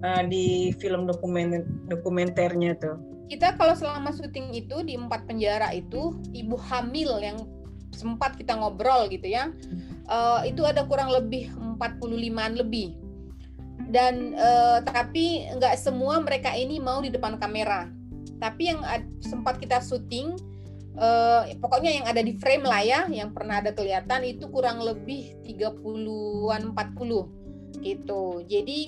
uh, 0.00 0.22
di 0.26 0.72
film 0.80 1.04
dokumen 1.04 1.66
dokumenternya 1.90 2.78
tuh? 2.78 3.17
Kita 3.28 3.54
kalau 3.60 3.76
selama 3.76 4.10
syuting 4.10 4.56
itu 4.56 4.80
di 4.82 4.96
empat 4.96 5.28
penjara 5.28 5.70
itu 5.76 6.16
ibu 6.32 6.56
hamil 6.56 7.20
yang 7.20 7.38
sempat 7.92 8.36
kita 8.36 8.56
ngobrol 8.56 9.08
gitu 9.08 9.28
ya 9.28 9.52
uh, 10.08 10.42
itu 10.42 10.64
ada 10.64 10.82
kurang 10.88 11.12
lebih 11.12 11.52
45an 11.78 12.58
lebih. 12.58 12.96
Dan 13.88 14.36
uh, 14.36 14.84
tapi 14.84 15.48
nggak 15.54 15.78
semua 15.78 16.20
mereka 16.20 16.52
ini 16.52 16.82
mau 16.82 17.00
di 17.00 17.08
depan 17.12 17.38
kamera. 17.38 17.88
Tapi 18.42 18.74
yang 18.74 18.80
sempat 19.22 19.56
kita 19.62 19.80
syuting 19.80 20.36
uh, 20.98 21.46
pokoknya 21.62 22.02
yang 22.02 22.06
ada 22.06 22.20
di 22.20 22.36
frame 22.36 22.66
lah 22.66 22.82
ya 22.84 23.00
yang 23.08 23.32
pernah 23.32 23.62
ada 23.62 23.72
kelihatan 23.72 24.26
itu 24.26 24.50
kurang 24.50 24.82
lebih 24.82 25.38
30-an 25.46 26.74
40 26.74 27.80
gitu. 27.80 28.24
Jadi 28.44 28.80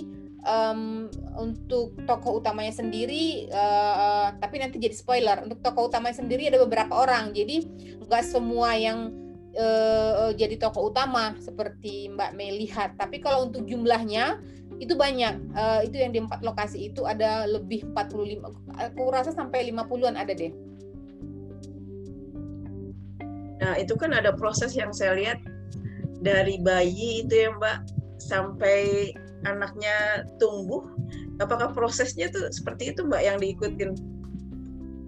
um, 0.45 1.11
untuk 1.37 1.97
tokoh 2.05 2.41
utamanya 2.41 2.73
sendiri 2.73 3.49
uh, 3.53 4.33
tapi 4.39 4.61
nanti 4.61 4.81
jadi 4.81 4.95
spoiler. 4.97 5.41
Untuk 5.45 5.61
tokoh 5.65 5.89
utamanya 5.89 6.21
sendiri 6.21 6.49
ada 6.49 6.61
beberapa 6.63 6.97
orang. 6.97 7.33
Jadi 7.37 7.67
nggak 8.05 8.25
semua 8.25 8.77
yang 8.77 9.13
uh, 9.57 10.33
jadi 10.35 10.57
tokoh 10.61 10.93
utama 10.93 11.37
seperti 11.41 12.13
Mbak 12.13 12.31
Mei 12.37 12.57
lihat. 12.67 12.97
Tapi 12.97 13.21
kalau 13.21 13.49
untuk 13.49 13.67
jumlahnya 13.69 14.41
itu 14.81 14.97
banyak. 14.97 15.37
Uh, 15.53 15.81
itu 15.85 16.01
yang 16.01 16.11
di 16.11 16.21
empat 16.25 16.41
lokasi 16.41 16.89
itu 16.89 17.05
ada 17.05 17.45
lebih 17.45 17.85
45 17.93 18.41
aku 18.81 19.03
rasa 19.13 19.31
sampai 19.31 19.69
50-an 19.69 20.17
ada 20.17 20.33
deh. 20.33 20.53
Nah, 23.61 23.77
itu 23.77 23.93
kan 23.93 24.17
ada 24.17 24.33
proses 24.33 24.73
yang 24.73 24.89
saya 24.89 25.13
lihat 25.21 25.39
dari 26.25 26.57
bayi 26.65 27.25
itu 27.25 27.45
ya, 27.45 27.53
Mbak, 27.53 27.79
sampai 28.17 29.13
anaknya 29.49 30.27
tumbuh 30.37 30.85
apakah 31.41 31.73
prosesnya 31.73 32.29
tuh 32.29 32.53
seperti 32.53 32.93
itu 32.93 33.07
mbak 33.07 33.23
yang 33.25 33.37
diikutin 33.41 33.97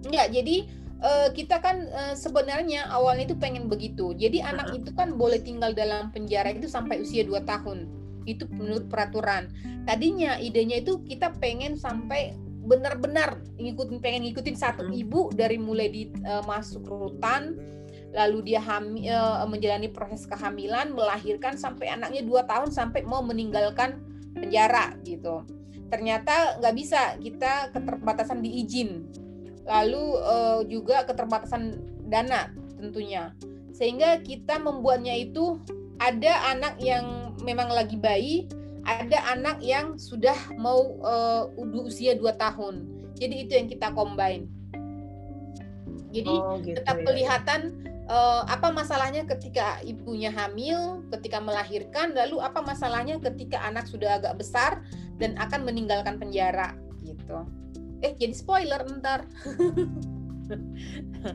Enggak, 0.03 0.35
jadi 0.35 0.55
uh, 0.99 1.29
kita 1.31 1.63
kan 1.63 1.87
uh, 1.91 2.15
sebenarnya 2.15 2.91
awalnya 2.91 3.31
itu 3.31 3.37
pengen 3.39 3.71
begitu. 3.71 4.11
Jadi 4.15 4.43
anak 4.43 4.75
itu 4.75 4.91
kan 4.95 5.15
boleh 5.15 5.39
tinggal 5.39 5.71
dalam 5.71 6.11
penjara 6.11 6.51
itu 6.51 6.67
sampai 6.67 7.03
usia 7.03 7.23
2 7.23 7.43
tahun. 7.47 7.87
Itu 8.27 8.47
menurut 8.51 8.91
peraturan. 8.91 9.51
Tadinya 9.87 10.39
idenya 10.39 10.83
itu 10.83 10.99
kita 11.07 11.35
pengen 11.39 11.79
sampai 11.79 12.35
benar-benar 12.63 13.43
ngikutin 13.59 13.99
pengen 13.99 14.23
ngikutin 14.23 14.55
satu 14.55 14.87
hmm. 14.87 14.95
ibu 15.03 15.21
dari 15.35 15.59
mulai 15.59 15.91
di 15.91 16.07
uh, 16.23 16.39
masuk 16.47 16.87
rutan 16.87 17.59
lalu 18.15 18.55
dia 18.55 18.63
hamil 18.63 19.03
uh, 19.11 19.43
menjalani 19.43 19.91
proses 19.91 20.23
kehamilan 20.23 20.95
melahirkan 20.95 21.59
sampai 21.59 21.91
anaknya 21.91 22.23
dua 22.23 22.47
tahun 22.47 22.71
sampai 22.71 23.03
mau 23.03 23.19
meninggalkan 23.19 23.99
penjara 24.33 24.97
gitu. 25.05 25.45
Ternyata 25.89 26.57
nggak 26.57 26.75
bisa 26.75 27.17
kita 27.21 27.69
keterbatasan 27.69 28.41
diizin 28.41 29.07
lalu 29.63 30.19
uh, 30.19 30.59
juga 30.67 31.07
keterbatasan 31.07 31.79
dana 32.09 32.51
tentunya. 32.75 33.31
Sehingga 33.73 34.19
kita 34.21 34.59
membuatnya 34.59 35.15
itu 35.15 35.61
ada 36.01 36.51
anak 36.51 36.77
yang 36.83 37.37
memang 37.45 37.71
lagi 37.71 37.95
bayi 37.95 38.49
ada 38.83 39.15
anak 39.31 39.63
yang 39.63 39.95
sudah 39.95 40.35
mau 40.59 40.99
uh, 40.99 41.47
usia 41.87 42.19
2 42.19 42.27
tahun. 42.35 42.83
Jadi 43.15 43.47
itu 43.47 43.51
yang 43.55 43.67
kita 43.71 43.95
combine 43.95 44.51
jadi 46.13 46.29
oh, 46.29 46.61
gitu 46.61 46.77
tetap 46.77 47.01
ya. 47.01 47.05
kelihatan 47.09 47.61
uh, 48.07 48.45
apa 48.45 48.69
masalahnya 48.69 49.25
ketika 49.25 49.81
ibunya 49.81 50.29
hamil, 50.29 51.01
ketika 51.09 51.41
melahirkan, 51.41 52.13
lalu 52.13 52.39
apa 52.39 52.61
masalahnya 52.61 53.17
ketika 53.19 53.59
anak 53.65 53.89
sudah 53.89 54.21
agak 54.21 54.37
besar 54.37 54.85
dan 55.17 55.33
akan 55.41 55.65
meninggalkan 55.65 56.21
penjara 56.21 56.77
gitu. 57.01 57.43
Eh 58.05 58.13
jadi 58.15 58.35
spoiler 58.35 58.85
ntar. 59.01 59.25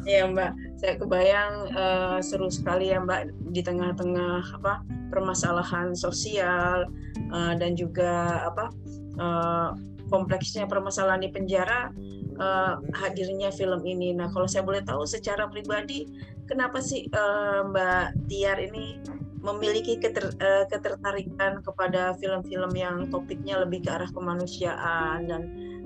Iya 0.05 0.29
Mbak, 0.29 0.53
saya 0.77 0.95
kebayang 1.01 1.55
uh, 1.73 2.19
seru 2.21 2.53
sekali 2.53 2.93
ya 2.93 3.01
Mbak 3.01 3.51
di 3.57 3.65
tengah-tengah 3.65 4.61
apa 4.61 4.85
permasalahan 5.09 5.97
sosial 5.97 6.85
uh, 7.33 7.57
dan 7.57 7.73
juga 7.73 8.45
apa 8.53 8.69
uh, 9.17 9.73
kompleksnya 10.09 10.65
permasalahan 10.67 11.23
di 11.25 11.31
penjara 11.31 11.93
uh, 12.41 12.81
hadirnya 12.97 13.53
film 13.53 13.85
ini. 13.85 14.17
Nah 14.17 14.33
kalau 14.33 14.49
saya 14.49 14.65
boleh 14.65 14.83
tahu 14.83 15.05
secara 15.05 15.47
pribadi 15.49 16.09
kenapa 16.49 16.81
sih 16.81 17.07
uh, 17.13 17.69
Mbak 17.69 18.29
Tiar 18.33 18.59
ini 18.59 18.99
memiliki 19.39 20.03
keter, 20.03 20.35
uh, 20.43 20.65
ketertarikan 20.67 21.63
kepada 21.63 22.17
film-film 22.19 22.73
yang 22.75 23.07
topiknya 23.13 23.63
lebih 23.63 23.87
ke 23.87 23.91
arah 23.95 24.11
kemanusiaan 24.11 25.31
dan 25.31 25.43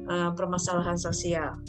uh, 0.09 0.31
permasalahan 0.33 0.97
sosial? 0.97 1.61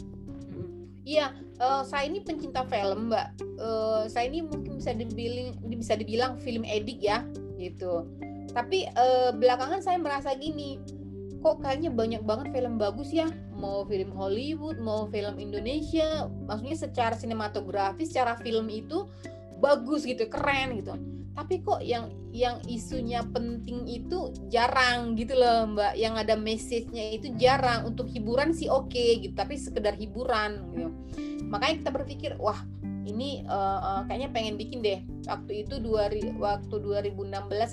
Iya, 1.04 1.36
uh, 1.60 1.84
saya 1.84 2.08
ini 2.08 2.24
pencinta 2.24 2.64
film, 2.64 3.12
Mbak. 3.12 3.28
Uh, 3.60 4.08
saya 4.08 4.32
ini 4.32 4.40
mungkin 4.40 4.80
bisa 4.80 4.96
dibilang 4.96 5.60
bisa 5.68 5.94
dibilang 6.00 6.40
film 6.40 6.64
edik 6.64 7.04
ya, 7.04 7.20
gitu. 7.60 8.08
Tapi 8.56 8.88
uh, 8.96 9.36
belakangan 9.36 9.84
saya 9.84 10.00
merasa 10.00 10.32
gini, 10.32 10.80
kok 11.44 11.60
kayaknya 11.60 11.92
banyak 11.92 12.22
banget 12.24 12.56
film 12.56 12.80
bagus 12.80 13.12
ya, 13.12 13.28
mau 13.52 13.84
film 13.84 14.08
Hollywood, 14.16 14.80
mau 14.80 15.04
film 15.12 15.36
Indonesia, 15.36 16.32
maksudnya 16.48 16.88
secara 16.88 17.12
sinematografi, 17.12 18.08
secara 18.08 18.40
film 18.40 18.72
itu 18.72 19.04
bagus 19.60 20.08
gitu, 20.08 20.24
keren 20.32 20.80
gitu. 20.80 20.96
Tapi 21.36 21.60
kok 21.60 21.84
yang 21.84 22.08
yang 22.32 22.62
isunya 22.64 23.20
penting 23.34 23.84
itu 23.84 24.32
jarang 24.48 25.18
gitu 25.20 25.36
loh 25.36 25.68
Mbak, 25.76 25.94
yang 26.00 26.16
ada 26.16 26.32
message-nya 26.32 27.20
itu 27.20 27.28
jarang. 27.36 27.84
Untuk 27.84 28.08
hiburan 28.08 28.56
sih 28.56 28.72
oke 28.72 28.88
okay, 28.88 29.20
gitu, 29.20 29.34
tapi 29.36 29.60
sekedar 29.60 29.92
hiburan 29.92 30.64
gitu 30.72 30.88
makanya 31.54 31.86
kita 31.86 31.90
berpikir 31.94 32.30
wah 32.42 32.58
ini 33.04 33.44
uh, 33.46 33.80
uh, 33.80 34.00
kayaknya 34.08 34.30
pengen 34.32 34.54
bikin 34.56 34.80
deh. 34.80 35.00
Waktu 35.28 35.68
itu 35.68 35.80
dua 35.80 36.08
waktu 36.40 36.74
2016 36.74 37.14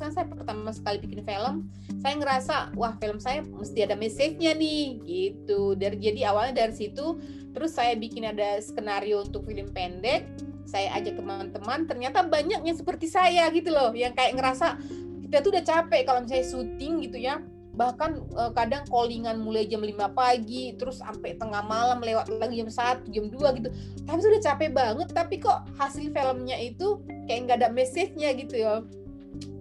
kan 0.04 0.12
saya 0.12 0.26
pertama 0.28 0.70
sekali 0.76 1.00
bikin 1.00 1.24
film. 1.24 1.72
Saya 2.04 2.14
ngerasa 2.20 2.56
wah 2.76 2.94
film 3.00 3.18
saya 3.18 3.42
mesti 3.44 3.88
ada 3.88 3.96
message-nya 3.96 4.56
nih 4.56 5.02
gitu. 5.04 5.74
Dari 5.80 5.98
jadi 5.98 6.32
awalnya 6.32 6.68
dari 6.68 6.76
situ 6.76 7.20
terus 7.52 7.76
saya 7.76 7.96
bikin 8.00 8.28
ada 8.28 8.60
skenario 8.60 9.24
untuk 9.24 9.48
film 9.48 9.72
pendek. 9.72 10.28
Saya 10.68 10.94
ajak 11.00 11.20
teman-teman 11.20 11.84
ternyata 11.88 12.24
banyak 12.24 12.64
yang 12.64 12.78
seperti 12.78 13.08
saya 13.08 13.48
gitu 13.52 13.72
loh. 13.72 13.92
Yang 13.92 14.16
kayak 14.20 14.34
ngerasa 14.40 14.80
kita 15.28 15.38
tuh 15.40 15.52
udah 15.56 15.64
capek 15.64 16.02
kalau 16.04 16.20
misalnya 16.28 16.48
syuting 16.48 16.94
gitu 17.08 17.18
ya 17.24 17.40
bahkan 17.72 18.20
uh, 18.36 18.52
kadang 18.52 18.84
callingan 18.92 19.40
mulai 19.40 19.64
jam 19.64 19.80
5 19.80 19.96
pagi 20.12 20.76
terus 20.76 21.00
sampai 21.00 21.40
tengah 21.40 21.64
malam 21.64 22.04
lewat 22.04 22.28
lagi 22.36 22.60
jam 22.60 22.70
1 23.08 23.16
jam 23.16 23.26
2 23.32 23.58
gitu. 23.64 23.70
Tapi 24.04 24.20
sudah 24.20 24.42
capek 24.44 24.70
banget 24.76 25.08
tapi 25.16 25.40
kok 25.40 25.64
hasil 25.80 26.12
filmnya 26.12 26.60
itu 26.60 27.00
kayak 27.32 27.40
nggak 27.48 27.58
ada 27.64 27.70
message-nya 27.72 28.36
gitu 28.36 28.56
ya. 28.60 28.84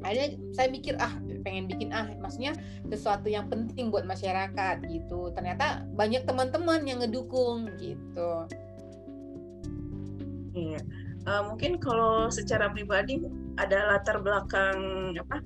Akhirnya 0.02 0.28
saya 0.56 0.68
mikir 0.74 0.98
ah 0.98 1.14
pengen 1.46 1.70
bikin 1.70 1.94
ah 1.94 2.10
maksudnya 2.18 2.52
sesuatu 2.90 3.30
yang 3.30 3.46
penting 3.46 3.94
buat 3.94 4.02
masyarakat 4.02 4.82
gitu. 4.90 5.30
Ternyata 5.30 5.86
banyak 5.94 6.26
teman-teman 6.26 6.82
yang 6.82 6.98
ngedukung 7.00 7.70
gitu. 7.78 8.50
Iya. 10.50 10.82
Uh, 11.28 11.52
mungkin 11.52 11.76
kalau 11.78 12.32
secara 12.32 12.72
pribadi 12.72 13.20
ada 13.60 13.92
latar 13.92 14.24
belakang 14.24 15.12
apa 15.20 15.44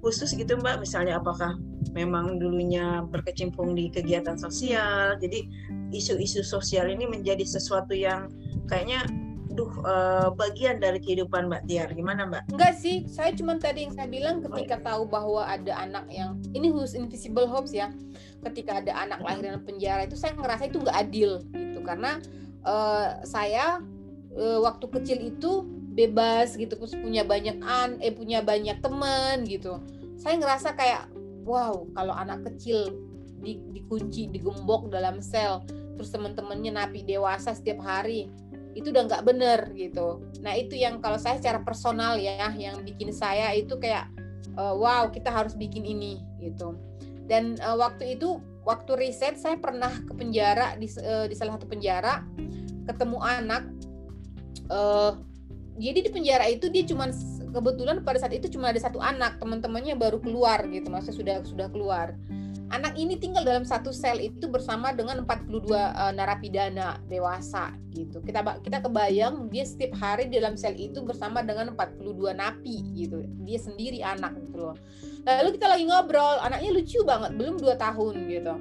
khusus 0.00 0.32
gitu 0.32 0.56
Mbak. 0.56 0.82
Misalnya 0.82 1.20
apakah 1.20 1.56
memang 1.92 2.40
dulunya 2.40 3.04
berkecimpung 3.08 3.76
di 3.76 3.92
kegiatan 3.92 4.36
sosial? 4.36 5.16
Jadi 5.20 5.46
isu-isu 5.92 6.40
sosial 6.44 6.88
ini 6.88 7.06
menjadi 7.06 7.44
sesuatu 7.44 7.92
yang 7.92 8.32
kayaknya 8.66 9.04
duh 9.50 9.70
uh, 9.82 10.30
bagian 10.32 10.78
dari 10.78 11.02
kehidupan 11.02 11.50
Mbak 11.50 11.62
Tiar. 11.66 11.88
Gimana 11.92 12.24
Mbak? 12.26 12.54
Enggak 12.54 12.74
sih. 12.78 13.04
Saya 13.10 13.34
cuma 13.34 13.58
tadi 13.58 13.84
yang 13.84 13.92
saya 13.94 14.08
bilang 14.08 14.40
ketika 14.40 14.80
oh. 14.80 14.82
tahu 14.82 15.02
bahwa 15.10 15.42
ada 15.44 15.72
anak 15.76 16.06
yang 16.08 16.38
ini 16.54 16.70
khusus 16.70 16.94
invisible 16.96 17.50
hopes 17.50 17.74
ya. 17.74 17.92
Ketika 18.46 18.80
ada 18.80 18.94
anak 18.96 19.20
lahir 19.20 19.52
dalam 19.52 19.62
penjara 19.66 20.06
itu 20.06 20.16
saya 20.16 20.32
ngerasa 20.38 20.70
itu 20.70 20.80
nggak 20.80 20.96
adil 20.96 21.44
gitu. 21.52 21.80
Karena 21.82 22.22
uh, 22.64 23.20
saya 23.26 23.82
uh, 24.38 24.58
waktu 24.62 24.86
kecil 24.86 25.18
itu 25.34 25.79
bebas 25.90 26.54
gitu 26.54 26.78
terus 26.78 26.94
punya 26.94 27.26
banyak 27.26 27.58
an 27.66 27.98
eh 27.98 28.14
punya 28.14 28.40
banyak 28.40 28.78
teman 28.78 29.42
gitu. 29.44 29.82
Saya 30.20 30.38
ngerasa 30.38 30.78
kayak 30.78 31.10
wow 31.42 31.86
kalau 31.96 32.14
anak 32.14 32.46
kecil 32.46 32.94
di, 33.40 33.58
dikunci 33.74 34.28
digembok 34.30 34.92
dalam 34.92 35.18
sel 35.18 35.64
terus 35.96 36.12
teman-temannya 36.14 36.72
napi 36.76 37.04
dewasa 37.04 37.52
setiap 37.52 37.82
hari 37.84 38.30
itu 38.78 38.94
udah 38.94 39.02
nggak 39.10 39.26
bener 39.26 39.60
gitu. 39.74 40.22
Nah 40.40 40.54
itu 40.54 40.78
yang 40.78 41.02
kalau 41.02 41.18
saya 41.18 41.42
secara 41.42 41.60
personal 41.60 42.16
ya 42.16 42.54
yang 42.54 42.86
bikin 42.86 43.10
saya 43.10 43.50
itu 43.52 43.74
kayak 43.76 44.06
uh, 44.54 44.72
wow 44.72 45.10
kita 45.10 45.28
harus 45.28 45.58
bikin 45.58 45.82
ini 45.82 46.22
gitu. 46.38 46.78
Dan 47.26 47.58
uh, 47.62 47.78
waktu 47.78 48.18
itu 48.18 48.38
waktu 48.62 48.94
riset 48.98 49.38
saya 49.38 49.58
pernah 49.58 49.90
ke 49.90 50.12
penjara 50.14 50.78
di, 50.78 50.86
uh, 51.02 51.26
di 51.26 51.34
salah 51.34 51.58
satu 51.58 51.66
penjara 51.66 52.22
ketemu 52.86 53.18
anak 53.22 53.62
uh, 54.70 55.18
jadi 55.80 55.98
di 56.04 56.10
penjara 56.12 56.44
itu 56.52 56.68
dia 56.68 56.84
cuma 56.84 57.08
kebetulan 57.50 58.04
pada 58.04 58.20
saat 58.20 58.36
itu 58.36 58.52
cuma 58.52 58.68
ada 58.68 58.78
satu 58.78 59.00
anak 59.00 59.40
teman-temannya 59.40 59.96
baru 59.96 60.20
keluar 60.20 60.60
gitu 60.68 60.92
maksudnya 60.92 61.16
sudah 61.16 61.36
sudah 61.48 61.68
keluar. 61.72 62.12
Anak 62.70 62.94
ini 62.94 63.18
tinggal 63.18 63.42
dalam 63.42 63.66
satu 63.66 63.90
sel 63.90 64.22
itu 64.22 64.46
bersama 64.46 64.94
dengan 64.94 65.26
42 65.26 65.74
uh, 65.74 66.14
narapidana 66.14 67.02
dewasa 67.10 67.74
gitu. 67.90 68.22
Kita 68.22 68.46
kita 68.62 68.78
kebayang 68.86 69.50
dia 69.50 69.66
setiap 69.66 69.98
hari 69.98 70.30
dalam 70.30 70.54
sel 70.54 70.78
itu 70.78 71.02
bersama 71.02 71.42
dengan 71.42 71.74
42 71.74 72.30
napi 72.30 72.76
gitu. 72.94 73.26
Dia 73.42 73.58
sendiri 73.58 74.06
anak 74.06 74.38
gitu 74.46 74.70
loh. 74.70 74.76
Lalu 75.26 75.58
kita 75.58 75.66
lagi 75.66 75.84
ngobrol 75.90 76.38
anaknya 76.46 76.70
lucu 76.70 77.02
banget 77.02 77.34
belum 77.34 77.58
dua 77.58 77.74
tahun 77.74 78.14
gitu. 78.30 78.54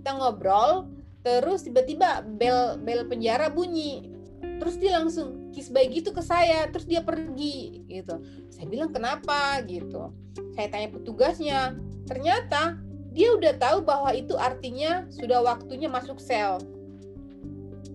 Kita 0.00 0.10
ngobrol 0.16 0.88
terus 1.20 1.60
tiba-tiba 1.60 2.24
bel 2.24 2.80
bel 2.80 3.04
penjara 3.04 3.52
bunyi 3.52 4.19
terus 4.60 4.76
dia 4.76 5.00
langsung 5.00 5.48
kiss 5.56 5.72
bye 5.72 5.88
gitu 5.88 6.12
ke 6.12 6.20
saya 6.20 6.68
terus 6.68 6.84
dia 6.84 7.00
pergi 7.00 7.80
gitu. 7.88 8.20
Saya 8.52 8.68
bilang 8.68 8.92
kenapa? 8.92 9.64
gitu. 9.64 10.12
Saya 10.52 10.68
tanya 10.68 10.92
petugasnya. 10.92 11.74
Ternyata 12.04 12.76
dia 13.10 13.32
udah 13.32 13.56
tahu 13.56 13.80
bahwa 13.82 14.12
itu 14.12 14.36
artinya 14.36 15.08
sudah 15.08 15.40
waktunya 15.40 15.88
masuk 15.88 16.20
sel. 16.20 16.60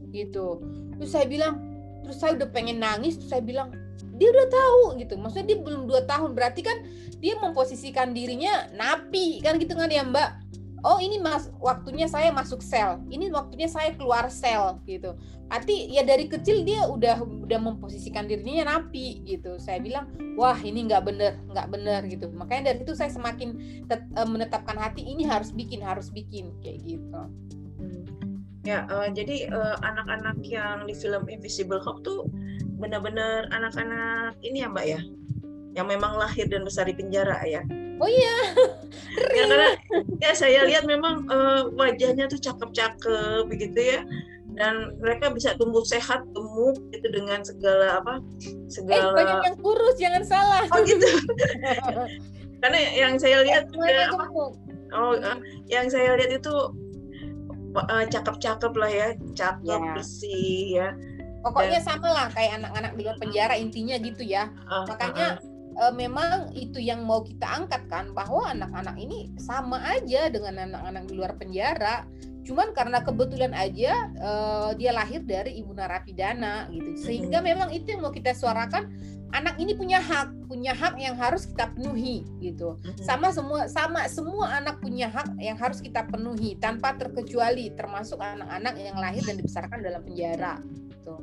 Gitu. 0.10 0.60
Terus 0.98 1.12
saya 1.14 1.30
bilang 1.30 1.62
terus 2.02 2.18
saya 2.18 2.34
udah 2.34 2.50
pengen 2.50 2.82
nangis. 2.82 3.22
Terus 3.22 3.30
saya 3.30 3.46
bilang 3.46 3.70
dia 4.18 4.34
udah 4.34 4.48
tahu 4.50 4.82
gitu. 4.98 5.14
Maksudnya 5.22 5.54
dia 5.54 5.60
belum 5.62 5.86
dua 5.86 6.02
tahun. 6.10 6.34
Berarti 6.34 6.66
kan 6.66 6.82
dia 7.22 7.38
memposisikan 7.38 8.12
dirinya 8.12 8.74
napi. 8.74 9.46
Kan 9.46 9.62
gitu 9.62 9.78
kan 9.78 9.94
ya 9.94 10.02
mbak 10.02 10.45
oh 10.86 11.02
ini 11.02 11.18
mas 11.18 11.50
waktunya 11.58 12.06
saya 12.06 12.30
masuk 12.30 12.62
sel. 12.62 13.02
Ini 13.10 13.34
waktunya 13.34 13.66
saya 13.66 13.98
keluar 13.98 14.30
sel 14.30 14.78
gitu. 14.86 15.18
Arti 15.50 15.90
ya 15.90 16.06
dari 16.06 16.30
kecil 16.30 16.62
dia 16.62 16.86
udah 16.86 17.26
udah 17.26 17.60
memposisikan 17.60 18.30
dirinya 18.30 18.78
napi 18.78 19.26
gitu. 19.26 19.58
Saya 19.58 19.82
bilang 19.82 20.14
wah 20.38 20.56
ini 20.62 20.86
nggak 20.86 21.02
bener 21.02 21.42
nggak 21.50 21.68
bener 21.74 22.02
gitu. 22.06 22.30
Makanya 22.30 22.72
dari 22.72 22.86
itu 22.86 22.94
saya 22.94 23.10
semakin 23.10 23.58
uh, 23.90 24.30
menetapkan 24.30 24.78
hati 24.78 25.02
ini 25.02 25.26
harus 25.26 25.50
bikin 25.50 25.82
harus 25.82 26.14
bikin 26.14 26.54
kayak 26.62 26.86
gitu. 26.86 27.22
Hmm. 27.76 28.06
ya 28.66 28.88
uh, 28.90 29.06
jadi 29.14 29.46
uh, 29.54 29.78
anak-anak 29.86 30.42
yang 30.42 30.90
di 30.90 30.94
film 30.98 31.30
Invisible 31.30 31.78
Hope 31.78 32.02
tuh 32.02 32.26
benar-benar 32.82 33.46
anak-anak 33.54 34.38
ini 34.46 34.62
ya 34.62 34.70
mbak 34.70 34.86
ya? 34.86 35.02
Yang 35.76 35.88
memang 35.98 36.16
lahir 36.16 36.48
dan 36.48 36.64
besar 36.64 36.88
di 36.88 36.96
penjara 36.96 37.44
ya 37.46 37.62
Oh 38.00 38.10
iya. 38.10 38.38
ya 39.32 39.44
karena 39.48 39.70
ya 40.20 40.32
saya 40.36 40.68
lihat 40.68 40.84
memang 40.84 41.24
uh, 41.32 41.72
wajahnya 41.76 42.28
tuh 42.28 42.40
cakep-cakep 42.40 43.48
begitu 43.48 43.80
ya. 43.80 44.00
Dan 44.56 44.96
mereka 45.04 45.36
bisa 45.36 45.52
tumbuh 45.60 45.84
sehat 45.84 46.24
gemuk 46.32 46.80
gitu 46.96 47.08
dengan 47.12 47.44
segala 47.44 48.00
apa 48.00 48.24
segala 48.72 49.12
eh, 49.12 49.16
banyak 49.20 49.40
yang 49.52 49.58
kurus 49.60 49.96
jangan 50.00 50.24
salah. 50.24 50.64
Oh 50.72 50.80
gitu. 50.84 51.08
Karena 52.64 52.80
yang 52.96 53.20
saya 53.20 53.44
lihat 53.44 53.68
juga 53.68 54.16
apa, 54.16 54.26
oh 54.32 54.56
uh, 54.96 55.38
yang 55.68 55.92
saya 55.92 56.16
lihat 56.16 56.40
itu 56.40 56.56
uh, 57.76 58.04
cakep-cakep 58.08 58.74
lah 58.80 58.92
ya 58.92 59.08
cakep 59.36 59.82
ya. 59.84 59.94
bersih 59.96 60.64
ya. 60.80 60.90
Pokoknya 61.44 61.78
dan, 61.84 61.86
sama 61.86 62.10
lah 62.10 62.28
kayak 62.34 62.64
anak-anak 62.64 62.92
di 62.98 63.02
luar 63.06 63.18
penjara 63.22 63.56
intinya 63.60 63.96
gitu 64.00 64.24
ya. 64.24 64.50
Uh, 64.72 64.88
makanya 64.88 65.38
uh, 65.38 65.44
uh 65.44 65.55
uh, 65.80 65.94
memang 65.94 66.56
itu 66.56 66.80
yang 66.80 67.04
mau 67.04 67.22
kita 67.22 67.46
angkat 67.46 67.86
kan 67.92 68.12
bahwa 68.16 68.48
anak-anak 68.52 68.96
ini 69.00 69.32
sama 69.40 69.80
aja 69.84 70.32
dengan 70.32 70.72
anak-anak 70.72 71.04
di 71.08 71.14
luar 71.14 71.34
penjara. 71.36 72.08
Cuman 72.46 72.78
karena 72.78 73.02
kebetulan 73.02 73.58
aja 73.58 74.14
uh, 74.22 74.70
dia 74.78 74.94
lahir 74.94 75.26
dari 75.26 75.58
ibu 75.58 75.74
narapidana 75.74 76.70
gitu. 76.70 77.10
Sehingga 77.10 77.42
memang 77.42 77.74
itu 77.74 77.98
yang 77.98 78.06
mau 78.06 78.14
kita 78.14 78.38
suarakan 78.38 78.94
anak 79.34 79.58
ini 79.58 79.76
punya 79.76 80.00
hak 80.00 80.48
punya 80.48 80.72
hak 80.72 80.96
yang 81.02 81.18
harus 81.18 81.50
kita 81.50 81.74
penuhi 81.74 82.24
gitu. 82.40 82.78
Sama 83.02 83.34
semua 83.34 83.66
sama 83.66 84.06
semua 84.06 84.62
anak 84.62 84.78
punya 84.80 85.10
hak 85.10 85.36
yang 85.42 85.58
harus 85.58 85.82
kita 85.82 86.06
penuhi 86.06 86.56
tanpa 86.62 86.94
terkecuali 86.96 87.74
termasuk 87.74 88.22
anak-anak 88.22 88.78
yang 88.78 88.96
lahir 89.02 89.26
dan 89.26 89.42
dibesarkan 89.42 89.82
dalam 89.82 90.06
penjara 90.06 90.62
gitu. 90.94 91.18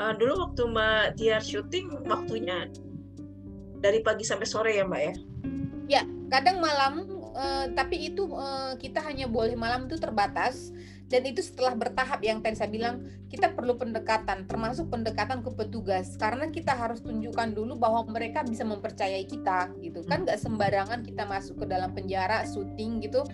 Uh, 0.00 0.12
dulu 0.16 0.48
waktu 0.48 0.62
Mbak 0.64 1.04
Tiar 1.20 1.42
syuting 1.44 1.92
waktunya 2.08 2.68
dari 3.80 4.04
pagi 4.04 4.22
sampai 4.22 4.46
sore 4.46 4.76
ya 4.76 4.84
Mbak 4.84 5.02
ya? 5.02 5.14
Ya, 5.90 6.02
kadang 6.30 6.62
malam 6.62 7.08
uh, 7.34 7.66
tapi 7.74 8.12
itu 8.12 8.30
uh, 8.30 8.76
kita 8.78 9.02
hanya 9.02 9.26
boleh 9.26 9.56
malam 9.58 9.88
itu 9.90 9.98
terbatas. 9.98 10.70
Dan 11.10 11.26
itu 11.26 11.42
setelah 11.42 11.74
bertahap 11.74 12.22
yang 12.22 12.38
tadi 12.38 12.54
saya 12.54 12.70
bilang 12.70 13.02
kita 13.26 13.50
perlu 13.50 13.74
pendekatan 13.74 14.46
termasuk 14.46 14.94
pendekatan 14.94 15.42
ke 15.42 15.50
petugas. 15.50 16.14
Karena 16.14 16.46
kita 16.46 16.70
harus 16.70 17.02
tunjukkan 17.02 17.50
dulu 17.50 17.74
bahwa 17.74 18.06
mereka 18.06 18.46
bisa 18.46 18.62
mempercayai 18.62 19.26
kita 19.26 19.74
gitu. 19.82 20.06
Kan 20.06 20.22
nggak 20.22 20.38
sembarangan 20.38 21.02
kita 21.02 21.26
masuk 21.26 21.66
ke 21.66 21.66
dalam 21.66 21.90
penjara 21.90 22.46
syuting 22.46 23.02
gitu. 23.02 23.26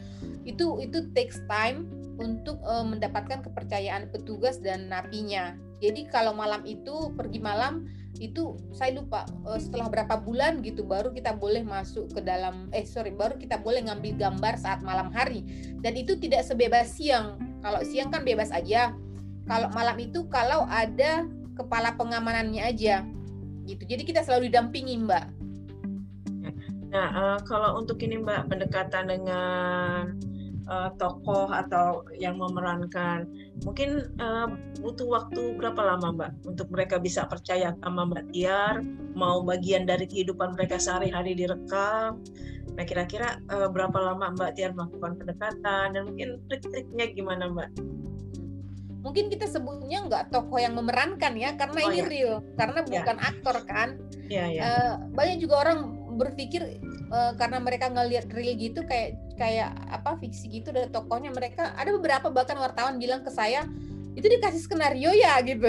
Itu 0.49 0.81
itu 0.81 1.13
takes 1.13 1.45
time 1.53 1.85
untuk 2.17 2.57
uh, 2.65 2.81
mendapatkan 2.81 3.45
kepercayaan 3.45 4.09
petugas 4.09 4.57
dan 4.57 4.89
napinya. 4.89 5.53
Jadi 5.85 6.09
kalau 6.09 6.33
malam 6.33 6.65
itu 6.65 7.13
pergi 7.13 7.45
malam 7.45 7.85
itu 8.19 8.57
saya 8.73 8.97
lupa 8.97 9.29
uh, 9.45 9.61
setelah 9.61 9.89
berapa 9.93 10.21
bulan 10.21 10.65
gitu 10.65 10.85
baru 10.85 11.13
kita 11.13 11.37
boleh 11.37 11.63
masuk 11.63 12.13
ke 12.13 12.21
dalam 12.25 12.69
eh 12.73 12.85
sorry 12.89 13.13
baru 13.13 13.37
kita 13.37 13.61
boleh 13.61 13.85
ngambil 13.87 14.17
gambar 14.17 14.55
saat 14.57 14.81
malam 14.81 15.13
hari. 15.13 15.45
Dan 15.81 15.97
itu 15.97 16.17
tidak 16.17 16.45
sebebas 16.45 16.97
siang. 16.97 17.37
Kalau 17.61 17.81
siang 17.85 18.09
kan 18.09 18.25
bebas 18.25 18.53
aja. 18.53 18.93
Kalau 19.47 19.69
malam 19.71 19.97
itu 20.03 20.27
kalau 20.27 20.67
ada 20.67 21.27
kepala 21.55 21.95
pengamanannya 21.95 22.63
aja. 22.67 23.07
Gitu. 23.67 23.83
Jadi 23.87 24.03
kita 24.07 24.23
selalu 24.23 24.51
didampingi 24.51 24.95
mbak. 25.03 25.27
Nah 26.91 27.09
uh, 27.13 27.39
kalau 27.45 27.79
untuk 27.83 27.99
ini 28.03 28.23
mbak 28.23 28.47
pendekatan 28.47 29.11
dengan 29.11 30.15
uh, 30.67 30.91
tokoh 30.99 31.49
atau 31.51 32.05
yang 32.19 32.39
memerankan. 32.39 33.27
Mungkin 33.65 34.13
uh, 34.19 34.51
butuh 34.83 35.09
waktu 35.09 35.57
berapa 35.57 35.79
lama 35.81 36.13
Mbak 36.15 36.31
untuk 36.47 36.69
mereka 36.71 37.01
bisa 37.01 37.25
percaya 37.27 37.73
sama 37.81 38.07
Mbak 38.07 38.25
Tiar, 38.35 38.83
mau 39.15 39.43
bagian 39.43 39.87
dari 39.89 40.05
kehidupan 40.07 40.55
mereka 40.55 40.77
sehari-hari 40.77 41.35
direkam. 41.39 42.21
Nah 42.77 42.85
kira-kira 42.85 43.41
uh, 43.49 43.71
berapa 43.71 43.97
lama 43.97 44.35
Mbak 44.37 44.51
Tiar 44.59 44.77
melakukan 44.77 45.17
pendekatan 45.17 45.87
dan 45.97 46.03
mungkin 46.05 46.43
trik-triknya 46.51 47.15
gimana 47.15 47.49
Mbak? 47.49 47.71
Mungkin 49.07 49.31
kita 49.31 49.47
sebutnya 49.47 50.03
nggak 50.03 50.35
tokoh 50.35 50.59
yang 50.59 50.75
memerankan 50.75 51.39
ya, 51.39 51.55
karena 51.55 51.79
oh, 51.79 51.87
ini 51.95 51.99
ya. 52.03 52.07
real, 52.11 52.35
karena 52.59 52.83
ya. 52.83 52.91
bukan 52.91 53.17
aktor 53.23 53.57
kan. 53.63 53.89
Ya, 54.27 54.51
ya. 54.51 54.63
Uh, 54.67 54.95
banyak 55.15 55.47
juga 55.47 55.63
orang 55.63 55.95
berpikir 56.19 56.83
uh, 57.11 57.33
karena 57.35 57.59
mereka 57.63 57.91
ngelihat 57.91 58.27
real 58.33 58.55
gitu 58.57 58.83
kayak 58.87 59.19
kayak 59.37 59.73
apa 59.93 60.17
fiksi 60.19 60.49
gitu 60.49 60.73
ada 60.73 60.89
tokohnya 60.89 61.31
mereka 61.31 61.75
ada 61.77 61.93
beberapa 61.93 62.33
bahkan 62.33 62.57
wartawan 62.57 62.97
bilang 62.97 63.23
ke 63.23 63.31
saya 63.31 63.69
itu 64.17 64.25
dikasih 64.25 64.65
skenario 64.65 65.13
ya 65.13 65.37
gitu 65.45 65.69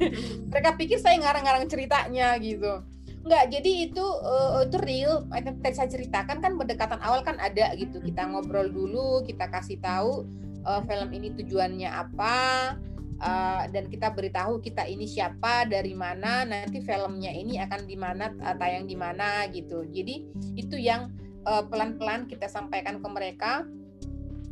mereka 0.52 0.76
pikir 0.76 1.00
saya 1.00 1.16
ngarang-ngarang 1.16 1.64
ceritanya 1.66 2.36
gitu 2.36 2.84
Enggak, 3.26 3.58
jadi 3.58 3.90
itu 3.90 4.06
uh, 4.06 4.62
itu 4.62 4.78
real. 4.86 5.26
Yang 5.34 5.58
tadi 5.58 5.74
saya 5.74 5.90
ceritakan 5.90 6.38
kan 6.38 6.54
pendekatan 6.54 7.02
awal 7.02 7.26
kan 7.26 7.34
ada 7.42 7.74
gitu. 7.74 7.98
Kita 7.98 8.22
ngobrol 8.30 8.70
dulu, 8.70 9.26
kita 9.26 9.50
kasih 9.50 9.82
tahu 9.82 10.22
uh, 10.62 10.78
film 10.86 11.10
ini 11.10 11.34
tujuannya 11.34 11.90
apa, 11.90 12.78
uh, 13.20 13.64
dan 13.70 13.88
kita 13.88 14.12
beritahu 14.12 14.60
kita 14.60 14.84
ini 14.84 15.08
siapa 15.08 15.64
dari 15.68 15.92
mana 15.96 16.44
nanti 16.44 16.82
filmnya 16.84 17.32
ini 17.32 17.60
akan 17.60 17.88
di 17.88 17.96
mana 17.96 18.32
uh, 18.42 18.56
tayang 18.56 18.84
di 18.84 18.96
mana 18.96 19.48
gitu. 19.52 19.84
Jadi 19.88 20.26
itu 20.56 20.76
yang 20.76 21.12
uh, 21.48 21.64
pelan-pelan 21.66 22.28
kita 22.28 22.48
sampaikan 22.50 23.00
ke 23.00 23.08
mereka. 23.08 23.52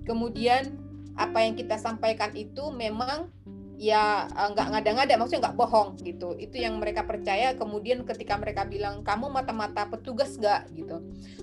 Kemudian 0.04 0.76
apa 1.16 1.40
yang 1.46 1.54
kita 1.56 1.80
sampaikan 1.80 2.34
itu 2.36 2.68
memang 2.74 3.30
ya 3.74 4.30
nggak 4.30 4.70
ngada-ngada 4.70 5.18
maksudnya 5.18 5.50
nggak 5.50 5.58
bohong 5.58 5.96
gitu. 6.04 6.36
Itu 6.36 6.60
yang 6.60 6.76
mereka 6.78 7.08
percaya. 7.08 7.56
Kemudian 7.56 8.04
ketika 8.04 8.36
mereka 8.36 8.68
bilang 8.68 9.00
kamu 9.00 9.32
mata-mata 9.32 9.88
petugas 9.88 10.36
nggak? 10.36 10.72
Gitu. 10.76 10.96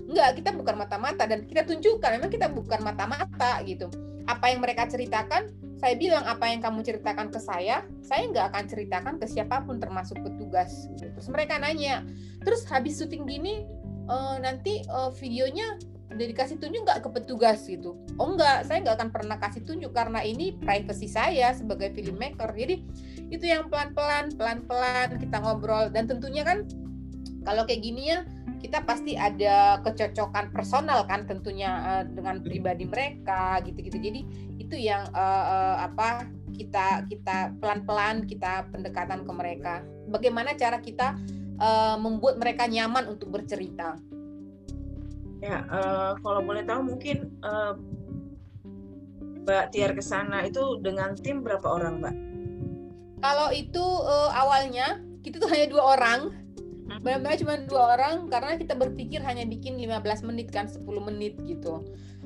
Nggak 0.06 0.42
kita 0.42 0.50
bukan 0.54 0.74
mata-mata. 0.78 1.26
Dan 1.26 1.44
kita 1.46 1.66
tunjukkan 1.66 2.18
memang 2.18 2.30
kita 2.30 2.46
bukan 2.50 2.80
mata-mata 2.86 3.60
gitu. 3.66 3.90
Apa 4.30 4.54
yang 4.54 4.62
mereka 4.62 4.86
ceritakan 4.86 5.50
saya 5.82 5.98
bilang 5.98 6.22
apa 6.22 6.46
yang 6.46 6.62
kamu 6.62 6.86
ceritakan 6.86 7.34
ke 7.34 7.42
saya, 7.42 7.82
saya 8.06 8.30
nggak 8.30 8.54
akan 8.54 8.64
ceritakan 8.70 9.14
ke 9.18 9.26
siapa 9.26 9.66
pun 9.66 9.82
termasuk 9.82 10.14
petugas. 10.22 10.86
Terus 10.94 11.26
mereka 11.26 11.58
nanya, 11.58 12.06
terus 12.46 12.62
habis 12.70 13.02
syuting 13.02 13.26
gini 13.26 13.66
uh, 14.06 14.38
nanti 14.38 14.86
uh, 14.86 15.10
videonya 15.18 15.82
udah 16.14 16.22
dikasih 16.22 16.62
tunjuk 16.62 16.86
nggak 16.86 17.02
ke 17.02 17.08
petugas 17.10 17.66
gitu? 17.66 17.98
Oh 18.14 18.30
nggak, 18.30 18.70
saya 18.70 18.78
nggak 18.78 18.94
akan 18.94 19.10
pernah 19.10 19.36
kasih 19.42 19.66
tunjuk 19.66 19.90
karena 19.90 20.22
ini 20.22 20.54
privacy 20.62 21.10
saya 21.10 21.50
sebagai 21.50 21.90
filmmaker. 21.98 22.54
Jadi 22.54 22.86
itu 23.34 23.42
yang 23.42 23.66
pelan-pelan, 23.66 24.38
pelan-pelan 24.38 25.18
kita 25.18 25.42
ngobrol 25.42 25.90
dan 25.90 26.06
tentunya 26.06 26.46
kan 26.46 26.62
kalau 27.42 27.66
kayak 27.66 27.82
gini 27.82 28.14
ya 28.14 28.22
kita 28.62 28.86
pasti 28.86 29.18
ada 29.18 29.82
kecocokan 29.82 30.54
personal 30.54 31.02
kan 31.10 31.26
tentunya 31.26 31.82
uh, 31.82 32.04
dengan 32.06 32.38
pribadi 32.38 32.86
mereka 32.86 33.58
gitu-gitu. 33.66 33.98
Jadi 33.98 34.20
itu 34.72 34.88
yang 34.88 35.04
uh, 35.12 35.44
uh, 35.52 35.76
apa 35.84 36.32
kita 36.56 37.04
kita 37.04 37.52
pelan-pelan 37.60 38.24
kita 38.24 38.64
pendekatan 38.72 39.20
ke 39.20 39.32
mereka. 39.36 39.84
Bagaimana 40.08 40.56
cara 40.56 40.80
kita 40.80 41.12
uh, 41.60 42.00
membuat 42.00 42.40
mereka 42.40 42.64
nyaman 42.64 43.04
untuk 43.12 43.28
bercerita? 43.36 44.00
Ya, 45.44 45.68
uh, 45.68 46.16
kalau 46.24 46.40
boleh 46.40 46.64
tahu 46.64 46.88
mungkin 46.88 47.36
uh, 47.44 47.76
Mbak 49.44 49.76
Tiar 49.76 49.92
ke 49.92 50.00
sana 50.00 50.48
itu 50.48 50.80
dengan 50.80 51.12
tim 51.20 51.44
berapa 51.44 51.68
orang, 51.68 52.00
Mbak? 52.00 52.14
Kalau 53.20 53.52
itu 53.52 53.84
uh, 53.84 54.32
awalnya 54.32 55.04
kita 55.20 55.36
tuh 55.36 55.52
hanya 55.52 55.68
dua 55.68 56.00
orang 56.00 56.32
benar-benar 57.02 57.34
cuma 57.40 57.54
dua 57.66 57.82
orang 57.98 58.30
karena 58.30 58.54
kita 58.54 58.78
berpikir 58.78 59.18
hanya 59.26 59.42
bikin 59.42 59.74
15 59.74 60.28
menit 60.28 60.54
kan 60.54 60.70
10 60.70 60.86
menit 61.08 61.34
gitu 61.42 61.82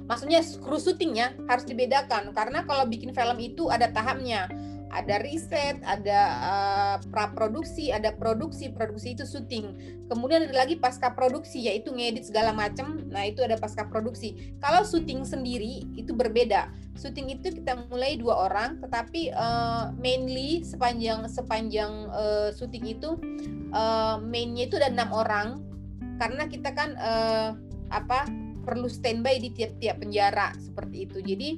maksudnya 0.06 0.42
kru 0.62 0.78
syutingnya 0.78 1.34
harus 1.50 1.66
dibedakan 1.66 2.30
karena 2.32 2.62
kalau 2.64 2.86
bikin 2.86 3.10
film 3.12 3.38
itu 3.42 3.68
ada 3.68 3.90
tahapnya 3.90 4.48
ada 4.96 5.20
riset, 5.20 5.76
ada 5.82 6.20
uh, 6.40 6.96
praproduksi, 7.10 7.90
ada 7.90 8.14
produksi, 8.14 8.70
produksi 8.70 9.12
itu 9.18 9.26
syuting. 9.26 9.74
Kemudian 10.06 10.46
ada 10.46 10.64
lagi 10.64 10.78
pasca 10.78 11.12
produksi 11.12 11.66
yaitu 11.66 11.90
ngedit 11.90 12.30
segala 12.30 12.54
macam. 12.54 13.02
Nah, 13.10 13.26
itu 13.26 13.42
ada 13.42 13.58
pasca 13.58 13.84
produksi. 13.90 14.56
Kalau 14.62 14.86
syuting 14.86 15.26
sendiri 15.26 15.84
itu 15.98 16.14
berbeda. 16.14 16.70
Syuting 16.96 17.28
itu 17.28 17.52
kita 17.60 17.76
mulai 17.92 18.16
dua 18.16 18.48
orang, 18.48 18.80
tetapi 18.80 19.34
uh, 19.36 19.92
mainly 19.98 20.64
sepanjang 20.64 21.28
sepanjang 21.28 22.08
uh, 22.14 22.48
syuting 22.54 22.96
itu 22.96 23.18
uh, 23.76 24.16
mainnya 24.22 24.70
itu 24.70 24.80
ada 24.80 24.88
enam 24.88 25.12
orang 25.12 25.60
karena 26.16 26.48
kita 26.48 26.72
kan 26.72 26.96
uh, 26.96 27.52
apa 27.92 28.24
perlu 28.66 28.90
standby 28.90 29.38
di 29.38 29.54
tiap-tiap 29.54 30.02
penjara 30.02 30.50
seperti 30.58 31.06
itu. 31.06 31.22
Jadi 31.22 31.48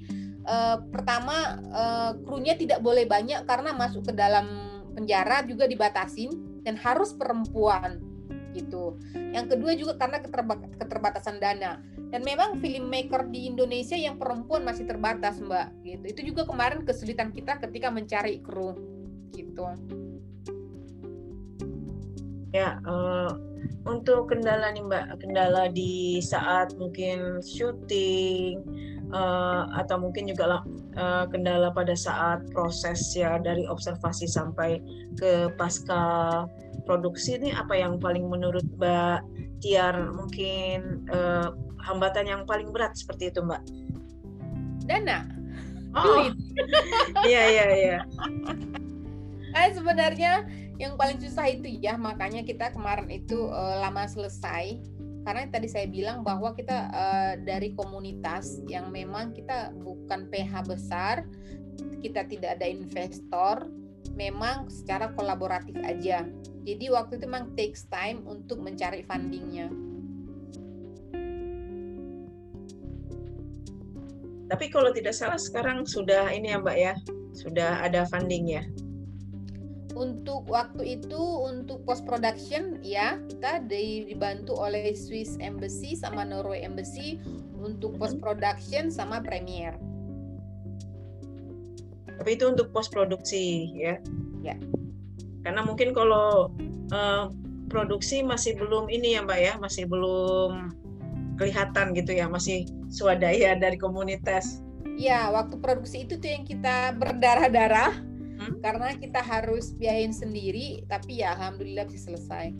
uh, 0.44 0.84
pertama 0.92 1.56
uh, 1.72 2.12
krunya 2.28 2.52
tidak 2.54 2.84
boleh 2.84 3.08
banyak 3.08 3.48
karena 3.48 3.72
masuk 3.72 4.04
ke 4.04 4.12
dalam 4.12 4.46
penjara 4.92 5.40
juga 5.48 5.64
dibatasin 5.64 6.60
dan 6.68 6.76
harus 6.76 7.16
perempuan 7.16 8.04
gitu. 8.52 8.98
Yang 9.14 9.56
kedua 9.56 9.72
juga 9.76 9.92
karena 9.96 10.18
keterbatasan 10.76 11.38
dana. 11.38 11.80
Dan 12.08 12.24
memang 12.24 12.56
filmmaker 12.64 13.28
di 13.28 13.52
Indonesia 13.52 13.92
yang 13.92 14.16
perempuan 14.16 14.64
masih 14.64 14.88
terbatas, 14.88 15.44
Mbak. 15.44 15.84
Gitu. 15.84 16.04
Itu 16.08 16.20
juga 16.32 16.48
kemarin 16.48 16.82
kesulitan 16.88 17.36
kita 17.36 17.60
ketika 17.60 17.92
mencari 17.92 18.40
kru 18.40 18.72
gitu. 19.36 19.68
Ya, 22.56 22.80
uh, 22.88 23.36
untuk 23.88 24.28
kendala 24.28 24.68
nih 24.74 24.84
Mbak, 24.84 25.06
kendala 25.24 25.72
di 25.72 26.20
saat 26.20 26.76
mungkin 26.76 27.40
syuting 27.40 28.60
uh, 29.16 29.64
atau 29.80 29.96
mungkin 29.96 30.28
juga 30.28 30.60
uh, 30.96 31.24
kendala 31.32 31.72
pada 31.72 31.96
saat 31.96 32.44
proses 32.52 33.00
ya 33.16 33.40
dari 33.40 33.64
observasi 33.64 34.28
sampai 34.28 34.80
ke 35.16 35.48
pasca 35.56 36.44
produksi 36.84 37.40
ini 37.40 37.52
apa 37.52 37.76
yang 37.76 37.96
paling 37.96 38.28
menurut 38.28 38.64
Mbak 38.76 39.24
Tiar 39.64 39.96
mungkin 40.14 41.08
uh, 41.10 41.50
hambatan 41.82 42.28
yang 42.28 42.42
paling 42.44 42.68
berat 42.70 42.94
seperti 42.94 43.32
itu 43.32 43.40
Mbak? 43.42 43.62
Dana. 44.88 45.24
Oh. 45.96 46.28
Iya 47.24 47.42
iya 47.54 47.66
iya. 47.70 47.98
Nah, 49.54 49.68
sebenarnya 49.72 50.44
yang 50.78 50.94
paling 50.94 51.18
susah 51.18 51.50
itu 51.50 51.66
ya 51.82 51.98
makanya 51.98 52.46
kita 52.46 52.70
kemarin 52.70 53.10
itu 53.10 53.50
uh, 53.50 53.82
lama 53.82 54.06
selesai. 54.06 54.78
Karena 55.26 55.44
tadi 55.50 55.68
saya 55.68 55.84
bilang 55.90 56.24
bahwa 56.24 56.54
kita 56.54 56.88
uh, 56.88 57.34
dari 57.42 57.74
komunitas 57.74 58.62
yang 58.70 58.88
memang 58.88 59.34
kita 59.34 59.74
bukan 59.76 60.30
PH 60.30 60.52
besar 60.64 61.26
kita 61.98 62.26
tidak 62.26 62.58
ada 62.58 62.66
investor 62.66 63.66
memang 64.14 64.66
secara 64.70 65.14
kolaboratif 65.14 65.74
aja. 65.82 66.26
Jadi 66.66 66.84
waktu 66.90 67.18
itu 67.18 67.26
memang 67.26 67.54
takes 67.54 67.86
time 67.86 68.22
untuk 68.26 68.62
mencari 68.62 69.06
fundingnya. 69.06 69.70
Tapi 74.48 74.66
kalau 74.72 74.90
tidak 74.96 75.12
salah 75.12 75.36
sekarang 75.36 75.84
sudah 75.84 76.32
ini 76.32 76.56
ya 76.56 76.58
mbak 76.58 76.76
ya 76.78 76.94
sudah 77.36 77.84
ada 77.84 78.08
funding 78.08 78.48
ya 78.48 78.64
untuk 79.98 80.46
waktu 80.46 81.02
itu 81.02 81.18
untuk 81.18 81.82
post 81.82 82.06
production 82.06 82.78
ya 82.86 83.18
kita 83.26 83.66
dibantu 83.66 84.54
oleh 84.54 84.94
Swiss 84.94 85.34
Embassy 85.42 85.98
sama 85.98 86.22
Norway 86.22 86.62
Embassy 86.62 87.18
untuk 87.58 87.98
post 87.98 88.22
production 88.22 88.94
sama 88.94 89.18
premiere. 89.18 89.74
Tapi 92.18 92.30
itu 92.38 92.46
untuk 92.46 92.70
post 92.70 92.94
produksi 92.94 93.74
ya? 93.74 93.98
Ya. 94.42 94.54
Karena 95.42 95.66
mungkin 95.66 95.90
kalau 95.90 96.54
uh, 96.94 97.30
produksi 97.66 98.22
masih 98.22 98.54
belum 98.58 98.86
ini 98.90 99.18
ya 99.18 99.26
Mbak 99.26 99.40
ya, 99.42 99.52
masih 99.58 99.86
belum 99.86 100.74
kelihatan 101.38 101.94
gitu 101.94 102.14
ya, 102.18 102.26
masih 102.26 102.66
swadaya 102.90 103.54
dari 103.54 103.78
komunitas. 103.78 104.62
Ya, 104.98 105.30
waktu 105.30 105.62
produksi 105.62 106.02
itu 106.02 106.18
tuh 106.18 106.26
yang 106.26 106.42
kita 106.42 106.90
berdarah-darah 106.98 108.07
hmm? 108.38 108.62
karena 108.62 108.94
kita 108.94 109.20
harus 109.20 109.74
biayain 109.74 110.14
sendiri 110.14 110.86
tapi 110.86 111.20
ya 111.20 111.34
alhamdulillah 111.34 111.84
bisa 111.90 112.14
selesai. 112.14 112.54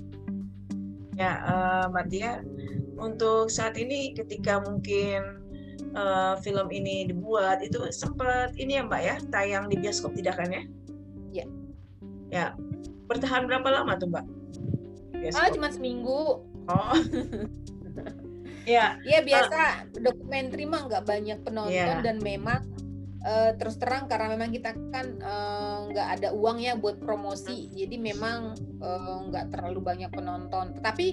Ya 1.18 1.42
uh, 1.46 1.84
Mbak 1.90 2.06
Dia 2.10 2.42
untuk 2.98 3.50
saat 3.50 3.78
ini 3.78 4.14
ketika 4.14 4.62
mungkin 4.62 5.42
uh, 5.94 6.38
film 6.42 6.68
ini 6.74 7.06
dibuat 7.06 7.62
itu 7.62 7.78
sempat 7.94 8.54
ini 8.58 8.78
ya 8.78 8.82
Mbak 8.86 9.02
ya 9.02 9.16
tayang 9.30 9.64
di 9.70 9.78
bioskop 9.78 10.14
tidak 10.18 10.38
kan 10.38 10.50
ya? 10.50 10.62
Ya. 11.30 11.46
Ya. 12.28 12.46
Bertahan 13.08 13.48
berapa 13.48 13.66
lama 13.70 13.96
tuh 13.96 14.10
Mbak? 14.10 14.26
Bioskop. 15.18 15.42
ah 15.42 15.50
cuma 15.50 15.68
seminggu. 15.70 16.44
Oh. 16.68 16.94
Ya 18.68 19.00
ya 19.00 19.24
biasa 19.24 19.88
uh, 19.88 19.96
dokumenter 19.96 20.60
mah 20.68 20.84
nggak 20.84 21.08
banyak 21.08 21.40
penonton 21.40 21.72
yeah. 21.72 22.04
dan 22.04 22.20
memang 22.20 22.68
uh, 23.24 23.50
terus 23.59 23.78
terang 23.81 24.07
karena 24.07 24.35
memang 24.35 24.50
kita 24.54 24.74
kan 24.94 25.07
eh, 25.18 25.78
nggak 25.90 26.07
uh, 26.07 26.14
ada 26.18 26.28
uang 26.35 26.59
ya 26.62 26.78
buat 26.78 27.00
promosi. 27.02 27.70
Jadi 27.74 27.96
memang 27.98 28.54
eh, 28.59 29.18
nggak 29.31 29.44
uh, 29.46 29.50
terlalu 29.50 29.81
banyak 29.83 30.11
penonton. 30.12 30.76
Tetapi 30.78 31.07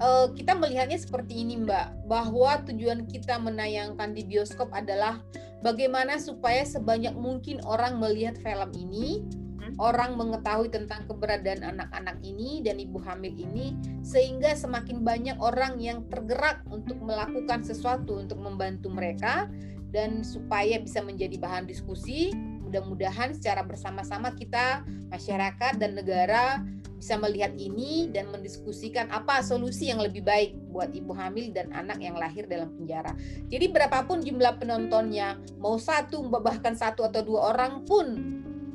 uh, 0.00 0.26
kita 0.32 0.56
melihatnya 0.56 0.96
seperti 0.96 1.44
ini 1.44 1.60
mbak. 1.60 2.08
Bahwa 2.08 2.60
tujuan 2.64 3.06
kita 3.06 3.38
menayangkan 3.38 4.16
di 4.16 4.24
bioskop 4.24 4.72
adalah 4.72 5.20
bagaimana 5.60 6.16
supaya 6.16 6.64
sebanyak 6.64 7.12
mungkin 7.16 7.60
orang 7.68 8.00
melihat 8.00 8.40
film 8.40 8.70
ini 8.74 9.20
hmm. 9.60 9.76
orang 9.76 10.16
mengetahui 10.16 10.72
tentang 10.72 11.04
keberadaan 11.06 11.62
anak-anak 11.76 12.18
ini 12.24 12.64
dan 12.64 12.80
ibu 12.80 12.98
hamil 13.04 13.30
ini 13.30 13.76
sehingga 14.00 14.56
semakin 14.56 15.04
banyak 15.04 15.36
orang 15.38 15.76
yang 15.78 16.02
tergerak 16.08 16.64
untuk 16.72 16.96
melakukan 17.04 17.62
sesuatu 17.62 18.18
untuk 18.18 18.40
membantu 18.40 18.88
mereka 18.88 19.46
dan 19.90 20.22
supaya 20.22 20.78
bisa 20.78 21.02
menjadi 21.02 21.36
bahan 21.38 21.66
diskusi 21.66 22.30
mudah-mudahan 22.70 23.34
secara 23.34 23.66
bersama-sama 23.66 24.30
kita 24.38 24.86
masyarakat 25.10 25.82
dan 25.82 25.98
negara 25.98 26.62
bisa 27.00 27.16
melihat 27.16 27.56
ini 27.56 28.12
dan 28.12 28.28
mendiskusikan 28.28 29.08
apa 29.08 29.40
solusi 29.40 29.88
yang 29.88 30.04
lebih 30.04 30.20
baik 30.20 30.52
buat 30.68 30.92
ibu 30.92 31.16
hamil 31.16 31.48
dan 31.50 31.72
anak 31.72 31.96
yang 31.96 32.12
lahir 32.12 32.44
dalam 32.44 32.68
penjara. 32.76 33.16
Jadi 33.48 33.72
berapapun 33.72 34.20
jumlah 34.20 34.60
penontonnya, 34.60 35.40
mau 35.56 35.80
satu 35.80 36.20
bahkan 36.28 36.76
satu 36.76 37.00
atau 37.08 37.24
dua 37.24 37.56
orang 37.56 37.88
pun 37.88 38.06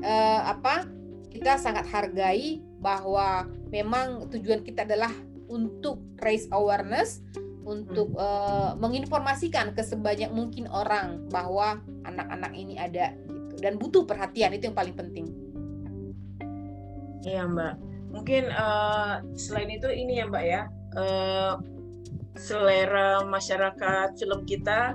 eh, 0.01 0.41
apa 0.41 0.89
kita 1.29 1.61
sangat 1.61 1.85
hargai 1.85 2.65
bahwa 2.81 3.45
memang 3.69 4.25
tujuan 4.33 4.65
kita 4.65 4.89
adalah 4.89 5.13
untuk 5.45 6.01
raise 6.25 6.49
awareness 6.49 7.21
untuk 7.65 8.13
uh, 8.15 8.77
menginformasikan 8.77 9.73
ke 9.73 9.81
sebanyak 9.81 10.29
mungkin 10.29 10.69
orang 10.69 11.25
bahwa 11.33 11.81
anak-anak 12.05 12.53
ini 12.53 12.77
ada 12.77 13.17
gitu 13.55 13.63
dan 13.63 13.79
butuh 13.79 14.03
perhatian 14.03 14.51
itu 14.51 14.67
yang 14.67 14.77
paling 14.77 14.95
penting. 14.95 15.31
Iya 17.25 17.47
Mbak, 17.49 17.73
mungkin 18.11 18.43
uh, 18.53 19.23
selain 19.33 19.71
itu 19.71 19.89
ini 19.89 20.21
ya 20.21 20.25
Mbak 20.29 20.45
ya 20.45 20.61
uh, 20.93 21.53
selera 22.35 23.23
masyarakat 23.25 24.19
film 24.19 24.43
kita 24.45 24.93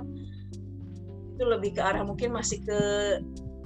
itu 1.35 1.43
lebih 1.43 1.75
ke 1.75 1.81
arah 1.81 2.05
mungkin 2.05 2.37
masih 2.37 2.61
ke 2.61 2.79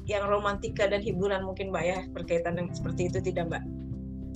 yang 0.08 0.26
romantika 0.26 0.88
dan 0.88 1.04
hiburan 1.04 1.44
mungkin 1.44 1.70
Mbak 1.70 1.86
ya 1.86 2.00
berkaitan 2.10 2.56
dengan 2.58 2.74
seperti 2.74 3.12
itu 3.12 3.20
tidak 3.22 3.52
Mbak? 3.52 3.64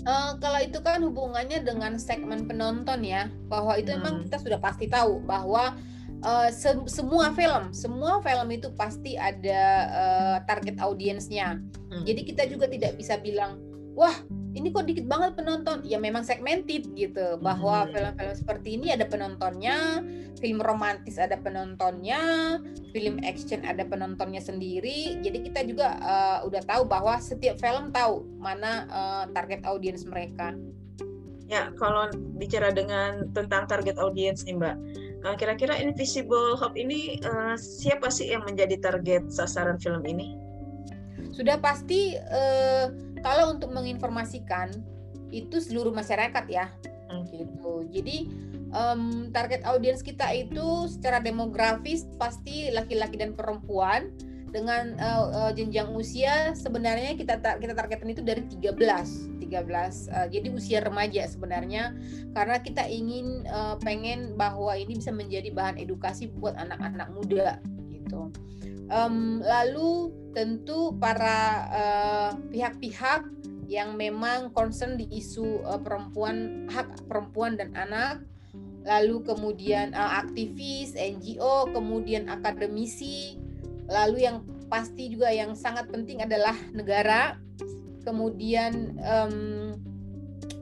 Uh, 0.07 0.39
kalau 0.39 0.59
itu 0.63 0.79
kan 0.79 1.03
hubungannya 1.03 1.59
dengan 1.59 1.99
segmen 1.99 2.47
penonton 2.47 3.03
ya, 3.03 3.27
bahwa 3.51 3.75
itu 3.75 3.91
hmm. 3.91 3.99
memang 3.99 4.15
kita 4.23 4.37
sudah 4.39 4.59
pasti 4.63 4.87
tahu 4.87 5.19
bahwa 5.27 5.75
uh, 6.23 6.47
se 6.47 6.71
semua 6.87 7.35
film, 7.35 7.75
semua 7.75 8.23
film 8.23 8.47
itu 8.51 8.71
pasti 8.79 9.19
ada 9.19 9.61
uh, 9.91 10.37
target 10.47 10.79
audiensnya. 10.79 11.59
Hmm. 11.91 12.03
Jadi 12.07 12.21
kita 12.23 12.47
juga 12.47 12.71
tidak 12.71 12.95
bisa 12.95 13.19
bilang, 13.19 13.59
wah 13.91 14.15
ini 14.55 14.73
kok 14.73 14.85
dikit 14.89 15.05
banget 15.05 15.37
penonton. 15.37 15.85
Ya 15.85 16.01
memang 16.01 16.25
segmented 16.25 16.89
gitu 16.97 17.37
bahwa 17.41 17.85
hmm. 17.85 17.91
film-film 17.93 18.35
seperti 18.35 18.69
ini 18.79 18.93
ada 18.93 19.05
penontonnya 19.05 20.01
film 20.39 20.63
romantis 20.63 21.19
ada 21.19 21.35
penontonnya 21.35 22.57
film 22.95 23.19
action 23.21 23.61
ada 23.67 23.85
penontonnya 23.85 24.41
sendiri. 24.41 25.19
Jadi 25.21 25.37
kita 25.51 25.61
juga 25.67 25.99
uh, 26.01 26.39
udah 26.47 26.63
tahu 26.65 26.87
bahwa 26.89 27.19
setiap 27.21 27.59
film 27.61 27.93
tahu 27.93 28.25
mana 28.39 28.87
uh, 28.89 29.23
target 29.35 29.61
audiens 29.67 30.07
mereka. 30.07 30.55
Ya 31.49 31.73
kalau 31.81 32.09
bicara 32.37 32.69
dengan 32.69 33.33
tentang 33.33 33.65
target 33.65 33.97
audiens 33.97 34.45
nih 34.45 34.53
mbak 34.53 34.77
uh, 35.25 35.35
kira-kira 35.35 35.75
Invisible 35.79 36.55
Hope 36.55 36.77
ini 36.79 37.19
uh, 37.25 37.55
siapa 37.57 38.07
sih 38.11 38.31
yang 38.31 38.45
menjadi 38.45 38.79
target 38.79 39.27
sasaran 39.31 39.79
film 39.81 40.03
ini? 40.07 40.35
Sudah 41.29 41.61
pasti 41.61 42.15
uh, 42.17 42.91
kalau 43.21 43.53
untuk 43.53 43.71
menginformasikan 43.71 44.71
itu 45.29 45.61
seluruh 45.61 45.93
masyarakat 45.93 46.45
ya. 46.49 46.67
Hmm. 47.09 47.25
gitu. 47.25 47.89
Jadi 47.89 48.29
um, 48.69 49.33
target 49.33 49.65
audiens 49.65 50.05
kita 50.05 50.29
itu 50.29 50.85
secara 50.89 51.17
demografis 51.17 52.05
pasti 52.21 52.69
laki-laki 52.69 53.17
dan 53.17 53.33
perempuan 53.33 54.13
dengan 54.49 54.97
uh, 54.97 55.25
uh, 55.29 55.51
jenjang 55.53 55.93
usia 55.93 56.57
sebenarnya 56.57 57.13
kita 57.13 57.37
kita 57.37 57.73
targetkan 57.77 58.09
itu 58.09 58.25
dari 58.25 58.41
13 58.49 58.81
13 59.45 59.45
uh, 59.45 60.27
jadi 60.29 60.47
usia 60.53 60.79
remaja 60.85 61.25
sebenarnya. 61.25 61.97
Karena 62.37 62.61
kita 62.61 62.85
ingin 62.85 63.49
uh, 63.49 63.77
pengen 63.81 64.37
bahwa 64.37 64.77
ini 64.77 65.01
bisa 65.01 65.09
menjadi 65.09 65.49
bahan 65.49 65.81
edukasi 65.81 66.29
buat 66.37 66.53
anak-anak 66.57 67.09
muda 67.13 67.57
gitu. 67.89 68.29
Um, 68.89 69.41
lalu 69.41 70.13
tentu 70.33 70.93
para 70.97 71.65
pihak-pihak 72.53 73.21
uh, 73.25 73.33
yang 73.69 73.93
memang 73.93 74.49
concern 74.49 74.97
di 74.97 75.05
isu 75.13 75.61
uh, 75.61 75.77
perempuan 75.77 76.65
hak 76.73 77.05
perempuan 77.05 77.53
dan 77.53 77.69
anak 77.77 78.25
lalu 78.81 79.21
kemudian 79.21 79.93
uh, 79.93 80.25
aktivis 80.25 80.97
NGO 80.97 81.69
kemudian 81.69 82.25
akademisi 82.33 83.37
lalu 83.85 84.25
yang 84.25 84.41
pasti 84.69 85.13
juga 85.13 85.29
yang 85.29 85.53
sangat 85.53 85.89
penting 85.93 86.25
adalah 86.25 86.57
negara 86.73 87.37
kemudian 88.01 88.97
um, 89.05 89.77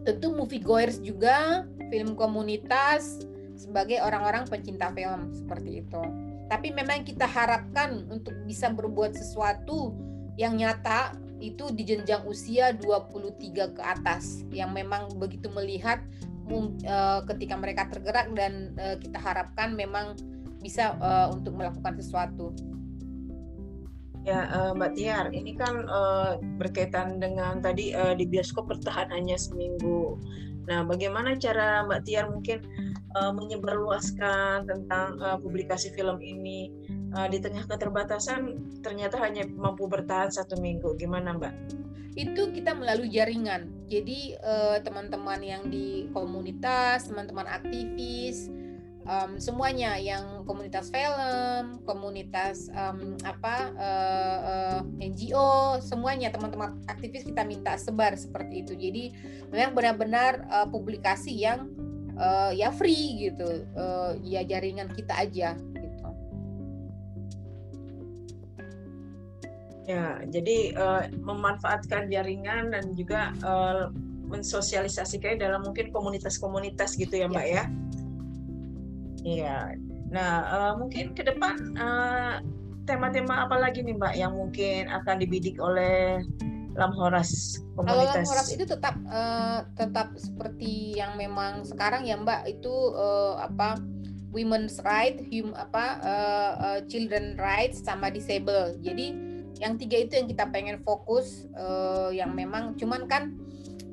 tentu 0.04 0.36
movie 0.36 0.64
goers 0.64 1.00
juga 1.00 1.64
film 1.88 2.16
komunitas 2.20 3.24
sebagai 3.56 4.04
orang-orang 4.04 4.44
pencinta 4.52 4.92
film 4.92 5.32
seperti 5.32 5.84
itu 5.84 6.27
tapi 6.48 6.72
memang 6.72 7.04
kita 7.04 7.28
harapkan 7.28 8.08
untuk 8.08 8.34
bisa 8.48 8.72
berbuat 8.72 9.16
sesuatu 9.16 9.96
yang 10.40 10.56
nyata 10.56 11.16
itu 11.38 11.70
di 11.70 11.86
jenjang 11.86 12.26
usia 12.26 12.74
23 12.74 13.78
ke 13.78 13.82
atas 13.84 14.42
yang 14.50 14.74
memang 14.74 15.12
begitu 15.22 15.52
melihat 15.54 16.02
uh, 16.50 17.22
ketika 17.28 17.56
mereka 17.60 17.86
tergerak 17.92 18.32
dan 18.34 18.74
uh, 18.80 18.98
kita 18.98 19.20
harapkan 19.20 19.76
memang 19.78 20.18
bisa 20.64 20.98
uh, 20.98 21.30
untuk 21.30 21.54
melakukan 21.54 22.00
sesuatu. 22.02 22.56
Ya, 24.28 24.44
Mbak 24.76 24.92
Tiar, 25.00 25.32
ini 25.32 25.56
kan 25.56 25.88
berkaitan 26.60 27.16
dengan 27.16 27.64
tadi 27.64 27.96
di 27.96 28.28
bioskop 28.28 28.68
bertahan 28.68 29.08
hanya 29.08 29.40
seminggu. 29.40 30.20
Nah, 30.68 30.84
bagaimana 30.84 31.40
cara 31.40 31.88
Mbak 31.88 32.02
Tiar 32.04 32.28
mungkin 32.28 32.60
uh, 33.18 33.34
menyebarluaskan 33.34 34.70
tentang 34.70 35.18
uh, 35.18 35.38
publikasi 35.42 35.90
film 35.98 36.22
ini 36.22 36.70
uh, 37.18 37.26
di 37.26 37.42
tengah 37.42 37.66
keterbatasan 37.66 38.54
ternyata 38.86 39.18
hanya 39.18 39.50
mampu 39.50 39.90
bertahan 39.90 40.30
satu 40.30 40.62
minggu. 40.62 40.94
Gimana, 41.02 41.34
Mbak? 41.34 41.54
Itu 42.18 42.50
kita 42.54 42.74
melalui 42.74 43.14
jaringan. 43.14 43.70
Jadi 43.90 44.34
teman-teman 44.82 45.38
uh, 45.42 45.50
yang 45.58 45.64
di 45.70 46.10
komunitas, 46.14 47.10
teman-teman 47.10 47.46
aktivis, 47.46 48.50
um, 49.08 49.40
semuanya 49.40 49.96
yang 49.98 50.44
komunitas 50.44 50.92
film, 50.92 51.80
komunitas 51.88 52.68
um, 52.76 53.16
apa 53.24 53.72
uh, 53.74 54.38
uh, 54.44 54.80
NGO, 55.00 55.80
semuanya 55.82 56.30
teman-teman 56.30 56.78
aktivis 56.92 57.24
kita 57.24 57.48
minta 57.48 57.80
sebar 57.80 58.14
seperti 58.20 58.68
itu. 58.68 58.74
Jadi 58.76 59.04
memang 59.50 59.74
benar-benar 59.74 60.46
uh, 60.52 60.68
publikasi 60.68 61.34
yang 61.34 61.72
uh, 62.18 62.52
ya 62.52 62.74
free 62.74 63.30
gitu, 63.30 63.64
uh, 63.78 64.18
ya 64.26 64.44
jaringan 64.44 64.90
kita 64.94 65.14
aja 65.14 65.50
gitu. 65.56 66.10
Ya, 69.88 70.20
jadi 70.28 70.76
uh, 70.76 71.08
memanfaatkan 71.24 72.12
jaringan 72.12 72.76
dan 72.76 72.92
juga 72.92 73.32
uh, 73.40 73.88
mensosialisasikannya 74.28 75.40
dalam 75.48 75.64
mungkin 75.64 75.96
komunitas-komunitas 75.96 77.00
gitu 77.00 77.24
ya, 77.24 77.32
Mbak 77.32 77.48
ya. 77.48 77.56
ya? 77.56 77.64
Iya. 79.24 79.58
Nah, 80.12 80.34
uh, 80.52 80.74
mungkin 80.76 81.16
ke 81.16 81.24
depan 81.24 81.76
tema 81.76 82.40
tema-tema 82.88 83.48
apa 83.48 83.60
lagi 83.60 83.84
nih 83.84 83.96
Mbak 83.96 84.14
yang 84.16 84.36
mungkin 84.36 84.88
akan 84.88 85.20
dibidik 85.20 85.60
oleh 85.60 86.24
Lamhoras 86.78 87.58
komunitas? 87.74 87.98
Kalau 87.98 88.04
Lamhoras 88.06 88.50
itu 88.54 88.66
tetap 88.70 88.96
uh, 89.10 89.66
tetap 89.74 90.14
seperti 90.16 90.94
yang 90.94 91.18
memang 91.18 91.66
sekarang 91.66 92.06
ya 92.06 92.16
Mbak 92.16 92.62
itu 92.62 92.74
uh, 92.94 93.42
apa 93.42 93.82
women's 94.30 94.78
right, 94.86 95.18
hum, 95.34 95.58
apa 95.58 95.86
uh, 96.06 96.52
uh, 96.62 96.80
children 96.86 97.34
rights 97.42 97.82
sama 97.82 98.14
disable. 98.14 98.78
Jadi 98.86 99.18
yang 99.58 99.74
tiga 99.82 99.98
itu 99.98 100.14
yang 100.22 100.30
kita 100.30 100.46
pengen 100.54 100.78
fokus 100.86 101.50
uh, 101.58 102.14
yang 102.14 102.38
memang 102.38 102.78
cuman 102.78 103.10
kan 103.10 103.34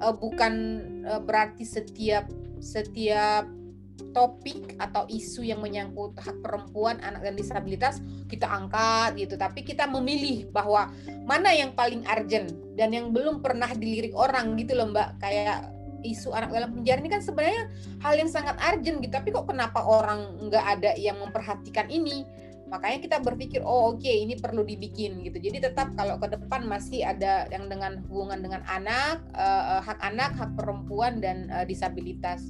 uh, 0.05 0.12
bukan 0.12 0.85
uh, 1.09 1.20
berarti 1.25 1.64
setiap 1.64 2.29
setiap 2.61 3.49
topik 4.14 4.74
atau 4.78 5.07
isu 5.07 5.46
yang 5.46 5.62
menyangkut 5.62 6.18
hak 6.18 6.38
perempuan, 6.42 6.98
anak 7.02 7.22
dan 7.22 7.35
disabilitas 7.38 8.02
kita 8.26 8.46
angkat 8.46 9.14
gitu. 9.18 9.35
Tapi 9.38 9.62
kita 9.62 9.87
memilih 9.87 10.50
bahwa 10.50 10.90
mana 11.26 11.54
yang 11.54 11.74
paling 11.74 12.02
urgent 12.07 12.50
dan 12.74 12.90
yang 12.90 13.14
belum 13.14 13.42
pernah 13.42 13.70
dilirik 13.70 14.14
orang 14.14 14.59
gitu 14.59 14.74
loh 14.74 14.90
Mbak. 14.90 15.09
Kayak 15.22 15.70
isu 16.04 16.37
anak 16.37 16.52
dalam 16.52 16.70
penjara 16.76 17.00
ini 17.00 17.11
kan 17.11 17.22
sebenarnya 17.24 17.64
hal 18.04 18.14
yang 18.18 18.30
sangat 18.30 18.59
urgent 18.61 19.00
gitu. 19.02 19.12
Tapi 19.14 19.28
kok 19.33 19.46
kenapa 19.48 19.83
orang 19.83 20.37
nggak 20.50 20.64
ada 20.78 20.90
yang 20.98 21.18
memperhatikan 21.18 21.88
ini? 21.88 22.26
Makanya 22.64 22.98
kita 23.07 23.16
berpikir, 23.22 23.61
oh 23.62 23.94
oke 23.94 24.02
okay, 24.02 24.24
ini 24.24 24.35
perlu 24.35 24.66
dibikin 24.66 25.22
gitu. 25.22 25.38
Jadi 25.38 25.62
tetap 25.62 25.94
kalau 25.94 26.18
ke 26.18 26.26
depan 26.33 26.66
masih 26.66 27.07
ada 27.07 27.46
yang 27.52 27.70
dengan 27.70 28.02
hubungan 28.11 28.40
dengan 28.42 28.66
anak, 28.66 29.22
uh, 29.37 29.78
hak 29.78 30.00
anak, 30.02 30.35
hak 30.35 30.50
perempuan 30.59 31.22
dan 31.22 31.46
uh, 31.54 31.62
disabilitas. 31.62 32.42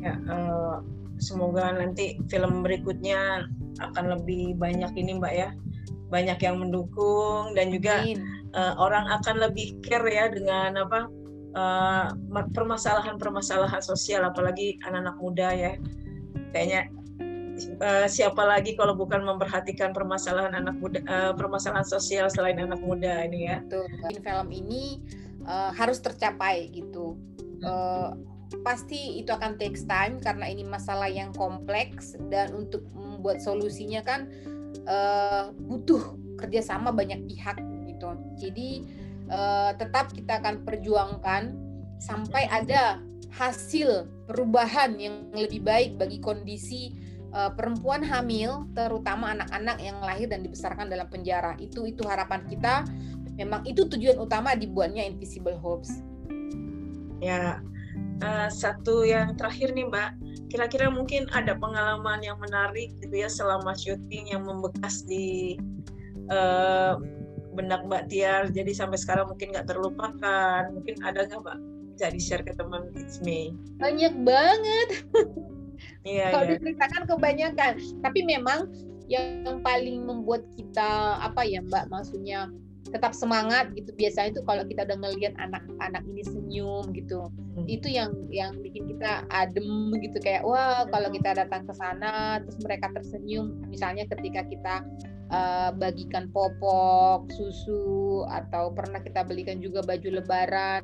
Ya, 0.00 0.16
uh, 0.32 0.80
semoga 1.20 1.76
nanti 1.76 2.16
film 2.32 2.64
berikutnya 2.64 3.44
akan 3.80 4.16
lebih 4.16 4.56
banyak 4.56 4.92
ini 4.96 5.20
Mbak 5.20 5.34
ya, 5.36 5.52
banyak 6.08 6.40
yang 6.40 6.56
mendukung 6.60 7.52
dan 7.52 7.68
juga 7.68 8.02
uh, 8.56 8.74
orang 8.80 9.06
akan 9.20 9.44
lebih 9.44 9.76
care 9.84 10.08
ya 10.08 10.32
dengan 10.32 10.80
apa 10.80 11.00
permasalahan-permasalahan 12.54 13.82
uh, 13.82 13.86
sosial, 13.86 14.24
apalagi 14.24 14.78
anak-anak 14.86 15.16
muda 15.18 15.48
ya. 15.52 15.72
Kayaknya 16.54 16.90
uh, 17.82 18.06
siapa 18.06 18.42
lagi 18.42 18.78
kalau 18.78 18.94
bukan 18.94 19.22
memperhatikan 19.26 19.92
permasalahan 19.92 20.54
anak 20.56 20.78
muda, 20.78 21.02
uh, 21.10 21.32
permasalahan 21.34 21.86
sosial 21.86 22.30
selain 22.30 22.58
anak 22.58 22.80
muda 22.80 23.26
ini 23.26 23.50
ya. 23.50 23.58
Betul. 23.66 23.86
Film 24.22 24.48
ini 24.54 25.02
uh, 25.44 25.74
harus 25.74 25.98
tercapai 26.00 26.70
gitu. 26.70 27.18
Uh, 27.60 28.16
pasti 28.66 29.22
itu 29.22 29.30
akan 29.30 29.54
takes 29.56 29.86
time 29.86 30.18
karena 30.18 30.50
ini 30.50 30.66
masalah 30.66 31.06
yang 31.06 31.30
kompleks 31.30 32.18
dan 32.28 32.50
untuk 32.54 32.82
membuat 32.92 33.38
solusinya 33.38 34.02
kan 34.02 34.26
uh, 34.90 35.54
butuh 35.54 36.18
kerjasama 36.40 36.90
banyak 36.90 37.22
pihak 37.30 37.56
gitu. 37.86 38.10
Jadi 38.40 38.70
uh, 39.30 39.70
tetap 39.78 40.10
kita 40.10 40.42
akan 40.42 40.66
perjuangkan 40.66 41.54
sampai 42.00 42.48
ada 42.50 42.98
hasil 43.30 44.10
perubahan 44.26 44.98
yang 44.98 45.30
lebih 45.30 45.62
baik 45.62 45.94
bagi 45.94 46.18
kondisi 46.18 46.96
uh, 47.30 47.54
perempuan 47.54 48.02
hamil, 48.02 48.66
terutama 48.74 49.36
anak-anak 49.38 49.78
yang 49.78 49.98
lahir 50.02 50.26
dan 50.26 50.42
dibesarkan 50.42 50.90
dalam 50.90 51.06
penjara. 51.06 51.54
Itu 51.62 51.86
itu 51.86 52.02
harapan 52.08 52.42
kita. 52.50 52.82
Memang 53.38 53.64
itu 53.64 53.86
tujuan 53.86 54.18
utama 54.20 54.52
dibuatnya 54.58 55.06
Invisible 55.06 55.56
Hopes. 55.56 56.02
Ya, 57.20 57.60
uh, 58.22 58.48
satu 58.48 59.04
yang 59.04 59.34
terakhir 59.36 59.72
nih 59.72 59.88
Mbak, 59.88 60.10
kira-kira 60.52 60.88
mungkin 60.92 61.26
ada 61.32 61.56
pengalaman 61.56 62.20
yang 62.24 62.38
menarik 62.38 62.92
gitu 63.00 63.14
ya 63.14 63.28
selama 63.28 63.72
syuting 63.76 64.30
yang 64.30 64.44
membekas 64.44 65.04
di 65.04 65.56
uh, 66.30 66.96
benak 67.54 67.82
Mbak 67.86 68.12
Tiar, 68.12 68.48
jadi 68.54 68.70
sampai 68.70 68.98
sekarang 69.00 69.26
mungkin 69.28 69.50
nggak 69.52 69.68
terlupakan. 69.68 70.70
Mungkin 70.70 70.94
ada 71.02 71.26
nggak 71.26 71.40
Mbak? 71.42 71.58
Jadi 72.00 72.18
share 72.22 72.44
ke 72.46 72.56
teman 72.56 72.88
It's 72.96 73.20
Me. 73.20 73.52
Banyak 73.76 74.14
banget. 74.24 74.88
Iya, 76.04 76.28
Kalau 76.32 76.44
iya. 76.44 76.52
diceritakan 76.60 77.02
kebanyakan, 77.08 77.72
tapi 78.04 78.20
memang 78.28 78.68
yang 79.08 79.64
paling 79.64 80.06
membuat 80.06 80.44
kita 80.54 81.18
apa 81.18 81.42
ya 81.42 81.64
Mbak 81.66 81.90
maksudnya 81.90 82.52
tetap 82.90 83.14
semangat 83.14 83.70
gitu. 83.74 83.94
Biasanya 83.94 84.34
itu 84.34 84.42
kalau 84.44 84.62
kita 84.66 84.82
udah 84.86 84.98
ngelihat 84.98 85.34
anak-anak 85.38 86.02
ini 86.10 86.22
senyum 86.26 86.90
gitu 86.94 87.30
hmm. 87.30 87.66
itu 87.70 87.88
yang 87.90 88.10
yang 88.30 88.52
bikin 88.60 88.90
kita 88.90 89.24
adem 89.30 89.94
gitu. 90.02 90.18
Kayak 90.22 90.42
wah 90.46 90.86
kalau 90.90 91.08
kita 91.10 91.34
datang 91.34 91.66
ke 91.66 91.74
sana 91.74 92.42
terus 92.42 92.58
mereka 92.62 92.90
tersenyum. 92.94 93.62
Misalnya 93.70 94.04
ketika 94.10 94.42
kita 94.46 94.74
uh, 95.30 95.70
bagikan 95.74 96.28
popok 96.34 97.30
susu 97.32 98.26
atau 98.28 98.74
pernah 98.74 98.98
kita 99.00 99.22
belikan 99.22 99.62
juga 99.62 99.82
baju 99.86 100.20
lebaran. 100.20 100.82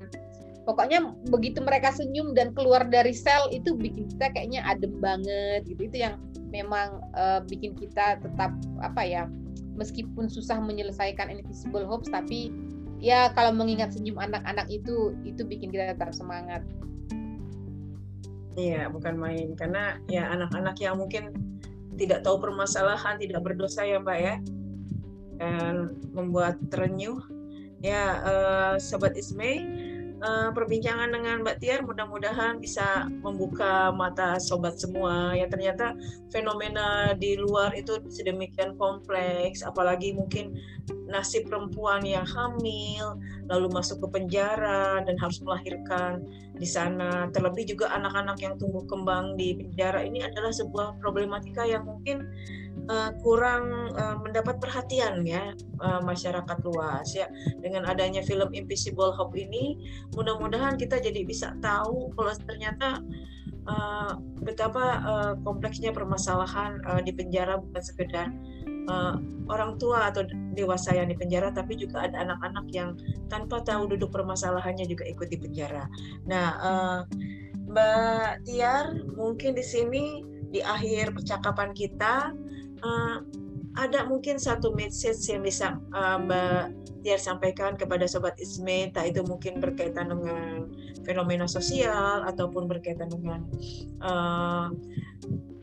Pokoknya 0.66 1.14
begitu 1.30 1.62
mereka 1.62 1.94
senyum 1.94 2.34
dan 2.34 2.50
keluar 2.50 2.90
dari 2.90 3.14
sel 3.14 3.46
itu 3.54 3.78
bikin 3.78 4.10
kita 4.10 4.34
kayaknya 4.34 4.66
adem 4.66 4.98
banget 4.98 5.62
gitu. 5.70 5.86
Itu 5.86 5.96
yang 6.10 6.18
memang 6.50 7.02
uh, 7.14 7.38
bikin 7.46 7.78
kita 7.78 8.18
tetap 8.18 8.50
apa 8.82 9.02
ya 9.06 9.30
meskipun 9.76 10.26
susah 10.26 10.58
menyelesaikan 10.58 11.28
invisible 11.28 11.84
hopes 11.84 12.08
tapi 12.08 12.50
ya 12.98 13.30
kalau 13.36 13.52
mengingat 13.52 13.92
senyum 13.92 14.16
anak-anak 14.16 14.66
itu 14.72 15.12
itu 15.22 15.44
bikin 15.44 15.68
kita 15.70 15.92
tetap 15.92 16.16
semangat. 16.16 16.64
Iya, 18.56 18.88
bukan 18.88 19.20
main 19.20 19.52
karena 19.52 20.00
ya 20.08 20.32
anak-anak 20.32 20.80
yang 20.80 20.96
mungkin 20.96 21.36
tidak 22.00 22.24
tahu 22.24 22.40
permasalahan, 22.40 23.20
tidak 23.20 23.44
berdosa 23.44 23.84
ya 23.84 24.00
Mbak 24.00 24.18
ya. 24.20 24.36
Dan 25.36 25.92
membuat 26.16 26.56
terenyuh. 26.72 27.20
Ya, 27.84 28.24
uh, 28.24 28.74
sobat 28.80 29.12
Ismay, 29.20 29.60
uh, 30.22 30.50
perbincangan 30.52 31.12
dengan 31.12 31.44
Mbak 31.44 31.56
Tiar 31.60 31.80
mudah-mudahan 31.84 32.60
bisa 32.60 33.08
membuka 33.20 33.92
mata 33.92 34.40
sobat 34.40 34.80
semua. 34.80 35.36
Ya 35.36 35.48
ternyata 35.48 35.96
fenomena 36.32 37.12
di 37.16 37.36
luar 37.36 37.72
itu 37.76 38.00
sedemikian 38.08 38.76
kompleks 38.80 39.60
apalagi 39.60 40.16
mungkin 40.16 40.56
nasib 41.10 41.46
perempuan 41.50 42.02
yang 42.06 42.26
hamil 42.26 43.18
lalu 43.50 43.66
masuk 43.70 44.02
ke 44.06 44.20
penjara 44.20 45.02
dan 45.04 45.16
harus 45.20 45.38
melahirkan 45.42 46.24
di 46.56 46.66
sana. 46.68 47.28
Terlebih 47.30 47.68
juga 47.76 47.92
anak-anak 47.92 48.38
yang 48.40 48.54
tumbuh 48.56 48.84
kembang 48.88 49.36
di 49.36 49.54
penjara 49.56 50.02
ini 50.02 50.24
adalah 50.24 50.50
sebuah 50.50 50.98
problematika 51.02 51.62
yang 51.66 51.84
mungkin 51.84 52.24
uh, 52.88 53.10
kurang 53.22 53.94
uh, 53.94 54.16
mendapat 54.22 54.58
perhatian 54.58 55.22
ya 55.26 55.54
uh, 55.82 56.00
masyarakat 56.02 56.58
luas 56.64 57.12
ya 57.14 57.26
dengan 57.60 57.86
adanya 57.86 58.22
film 58.22 58.50
Invisible 58.54 59.14
Hope 59.14 59.36
ini 59.36 59.78
mudah-mudahan 60.14 60.78
kita 60.78 60.98
jadi 61.02 61.22
bisa 61.26 61.54
tahu 61.62 62.10
kalau 62.14 62.32
ternyata 62.46 63.02
uh, 63.66 64.18
betapa 64.42 64.84
uh, 65.02 65.32
kompleksnya 65.42 65.90
permasalahan 65.90 66.80
uh, 66.86 67.02
di 67.02 67.12
penjara 67.14 67.58
bukan 67.58 67.82
sekedar 67.82 68.30
uh, 68.88 69.18
orang 69.46 69.78
tua 69.78 70.10
atau 70.10 70.26
dewasa 70.54 70.94
yang 70.94 71.10
di 71.10 71.16
penjara, 71.18 71.54
tapi 71.54 71.78
juga 71.78 72.06
ada 72.06 72.22
anak-anak 72.26 72.66
yang 72.74 72.98
tanpa 73.30 73.62
tahu 73.62 73.90
duduk 73.94 74.10
permasalahannya 74.10 74.86
juga 74.88 75.06
ikut 75.06 75.28
di 75.30 75.38
penjara. 75.38 75.86
Nah, 76.26 76.46
uh, 76.58 77.00
Mbak 77.66 78.46
Tiar, 78.46 78.94
mungkin 79.14 79.54
di 79.54 79.64
sini 79.64 80.22
di 80.50 80.62
akhir 80.62 81.12
percakapan 81.12 81.74
kita 81.74 82.32
uh, 82.86 83.18
ada 83.76 84.06
mungkin 84.08 84.38
satu 84.38 84.72
message 84.72 85.26
yang 85.28 85.42
bisa 85.44 85.76
uh, 85.92 86.16
Mbak 86.22 86.86
Tiar 87.04 87.22
sampaikan 87.22 87.78
kepada 87.78 88.08
Sobat 88.10 88.34
Isme, 88.42 88.90
tak 88.90 89.14
itu 89.14 89.22
mungkin 89.22 89.62
berkaitan 89.62 90.10
dengan 90.10 90.66
fenomena 91.06 91.46
sosial 91.46 92.26
ataupun 92.26 92.66
berkaitan 92.66 93.06
dengan 93.06 93.46
tema 94.02 94.74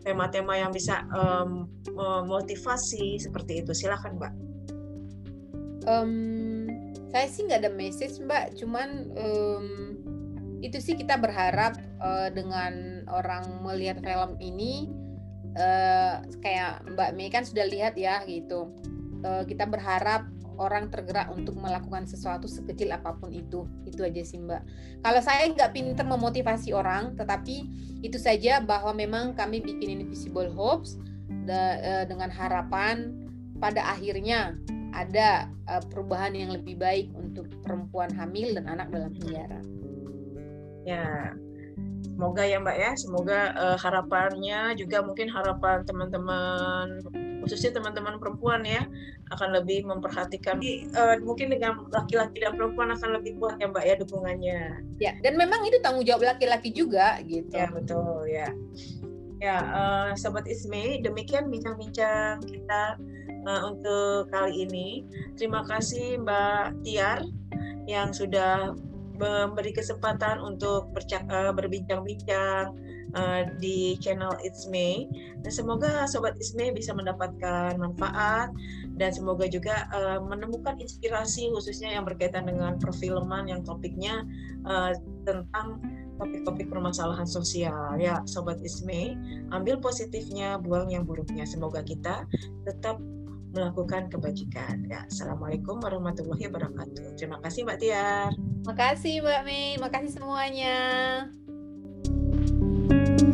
tema-tema 0.03 0.55
yang 0.55 0.71
bisa 0.71 1.03
um, 1.11 1.67
seperti 3.19 3.59
itu. 3.63 3.75
Silakan 3.75 4.19
Mbak. 4.19 4.33
Um, 5.83 6.71
saya 7.11 7.27
sih 7.27 7.43
nggak 7.43 7.59
ada 7.59 7.71
message 7.75 8.23
Mbak, 8.23 8.55
cuman 8.63 9.11
um, 9.19 9.67
itu 10.63 10.79
sih 10.79 10.95
kita 10.95 11.19
berharap 11.19 11.75
uh, 11.99 12.31
dengan 12.31 13.03
orang 13.11 13.59
melihat 13.67 13.99
film 13.99 14.39
ini 14.39 14.87
uh, 15.57 16.25
kayak 16.41 16.85
Mbak 16.93 17.09
Mei 17.17 17.29
kan 17.29 17.43
sudah 17.45 17.65
lihat 17.65 17.97
ya 17.97 18.21
gitu. 18.25 18.69
Uh, 19.23 19.47
kita 19.47 19.63
berharap 19.63 20.27
orang 20.61 20.93
tergerak 20.93 21.33
untuk 21.33 21.57
melakukan 21.57 22.05
sesuatu 22.05 22.45
sekecil 22.45 22.93
apa 22.93 23.17
pun 23.17 23.33
itu. 23.33 23.65
Itu 23.87 24.05
aja 24.05 24.21
sih 24.21 24.37
Mbak. 24.41 24.61
Kalau 25.01 25.21
saya 25.23 25.49
nggak 25.49 25.73
pinter 25.73 26.05
memotivasi 26.05 26.75
orang, 26.75 27.17
tetapi 27.17 27.55
itu 28.05 28.17
saja 28.19 28.61
bahwa 28.61 28.93
memang 28.93 29.33
kami 29.33 29.63
bikin 29.63 30.03
Invisible 30.03 30.51
Hopes 30.53 30.99
da, 31.47 31.79
uh, 31.79 32.03
dengan 32.05 32.29
harapan 32.29 33.15
pada 33.57 33.81
akhirnya 33.95 34.59
ada 34.93 35.49
uh, 35.71 35.81
perubahan 35.89 36.37
yang 36.37 36.53
lebih 36.53 36.77
baik 36.77 37.09
untuk 37.17 37.49
perempuan 37.65 38.13
hamil 38.13 38.53
dan 38.53 38.69
anak 38.69 38.93
dalam 38.93 39.09
penjara. 39.17 39.61
Ya, 40.83 41.33
Semoga 42.23 42.47
ya 42.47 42.55
Mbak 42.63 42.77
ya, 42.79 42.91
semoga 42.95 43.39
uh, 43.51 43.75
harapannya 43.75 44.79
juga 44.79 45.03
mungkin 45.03 45.27
harapan 45.27 45.83
teman-teman 45.83 47.03
khususnya 47.43 47.75
teman-teman 47.75 48.15
perempuan 48.15 48.63
ya 48.63 48.87
akan 49.35 49.59
lebih 49.59 49.83
memperhatikan 49.83 50.55
uh, 50.95 51.19
mungkin 51.19 51.51
dengan 51.51 51.83
laki-laki 51.91 52.39
dan 52.39 52.55
perempuan 52.55 52.95
akan 52.95 53.19
lebih 53.19 53.35
kuat 53.43 53.59
ya 53.59 53.67
Mbak 53.67 53.83
ya 53.83 53.95
dukungannya. 53.99 54.61
Ya, 55.03 55.11
dan 55.19 55.35
memang 55.35 55.67
itu 55.67 55.83
tanggung 55.83 56.07
jawab 56.07 56.23
laki-laki 56.23 56.71
juga 56.71 57.19
gitu. 57.27 57.51
Ya, 57.51 57.67
betul 57.67 58.23
ya. 58.31 58.47
Ya, 59.43 59.57
uh, 59.59 60.09
sobat 60.15 60.47
Ismi, 60.47 61.03
demikian 61.03 61.51
bincang-bincang 61.51 62.39
kita 62.47 62.95
uh, 63.51 63.61
untuk 63.67 64.31
kali 64.31 64.63
ini. 64.63 65.03
Terima 65.35 65.67
kasih 65.67 66.23
Mbak 66.23 66.87
Tiar 66.87 67.27
yang 67.83 68.15
sudah 68.15 68.71
memberi 69.13 69.71
kesempatan 69.73 70.41
untuk 70.41 70.89
uh, 70.93 71.51
berbincang-bincang 71.53 72.73
uh, 73.13 73.41
di 73.61 73.97
channel 74.01 74.33
It's 74.41 74.65
Me. 74.67 75.05
Dan 75.41 75.51
semoga 75.53 76.09
sobat 76.09 76.37
It's 76.37 76.57
Me 76.57 76.73
bisa 76.73 76.91
mendapatkan 76.91 77.77
manfaat 77.77 78.49
dan 78.97 79.09
semoga 79.13 79.45
juga 79.49 79.89
uh, 79.93 80.21
menemukan 80.21 80.77
inspirasi 80.77 81.49
khususnya 81.53 81.93
yang 81.93 82.05
berkaitan 82.05 82.45
dengan 82.45 82.77
perfilman 82.77 83.49
yang 83.49 83.61
topiknya 83.65 84.25
uh, 84.65 84.93
tentang 85.25 85.81
topik-topik 86.21 86.69
permasalahan 86.69 87.25
sosial 87.25 87.97
ya 87.97 88.21
sobat 88.29 88.61
Isme 88.61 89.17
ambil 89.49 89.81
positifnya 89.81 90.61
buang 90.61 90.93
yang 90.93 91.09
buruknya 91.09 91.43
semoga 91.43 91.81
kita 91.81 92.29
tetap 92.69 93.01
melakukan 93.53 94.09
kebajikan. 94.09 94.83
Ya, 94.89 95.05
Assalamualaikum 95.05 95.77
warahmatullahi 95.79 96.49
wabarakatuh. 96.49 97.15
Terima 97.15 97.37
kasih 97.39 97.63
Mbak 97.69 97.77
Tiar. 97.79 98.31
Makasih 98.65 99.21
Mbak 99.21 99.41
Mei, 99.45 99.77
makasih 99.77 100.11
semuanya. 100.17 100.77
thank 102.83 103.21
you 103.21 103.32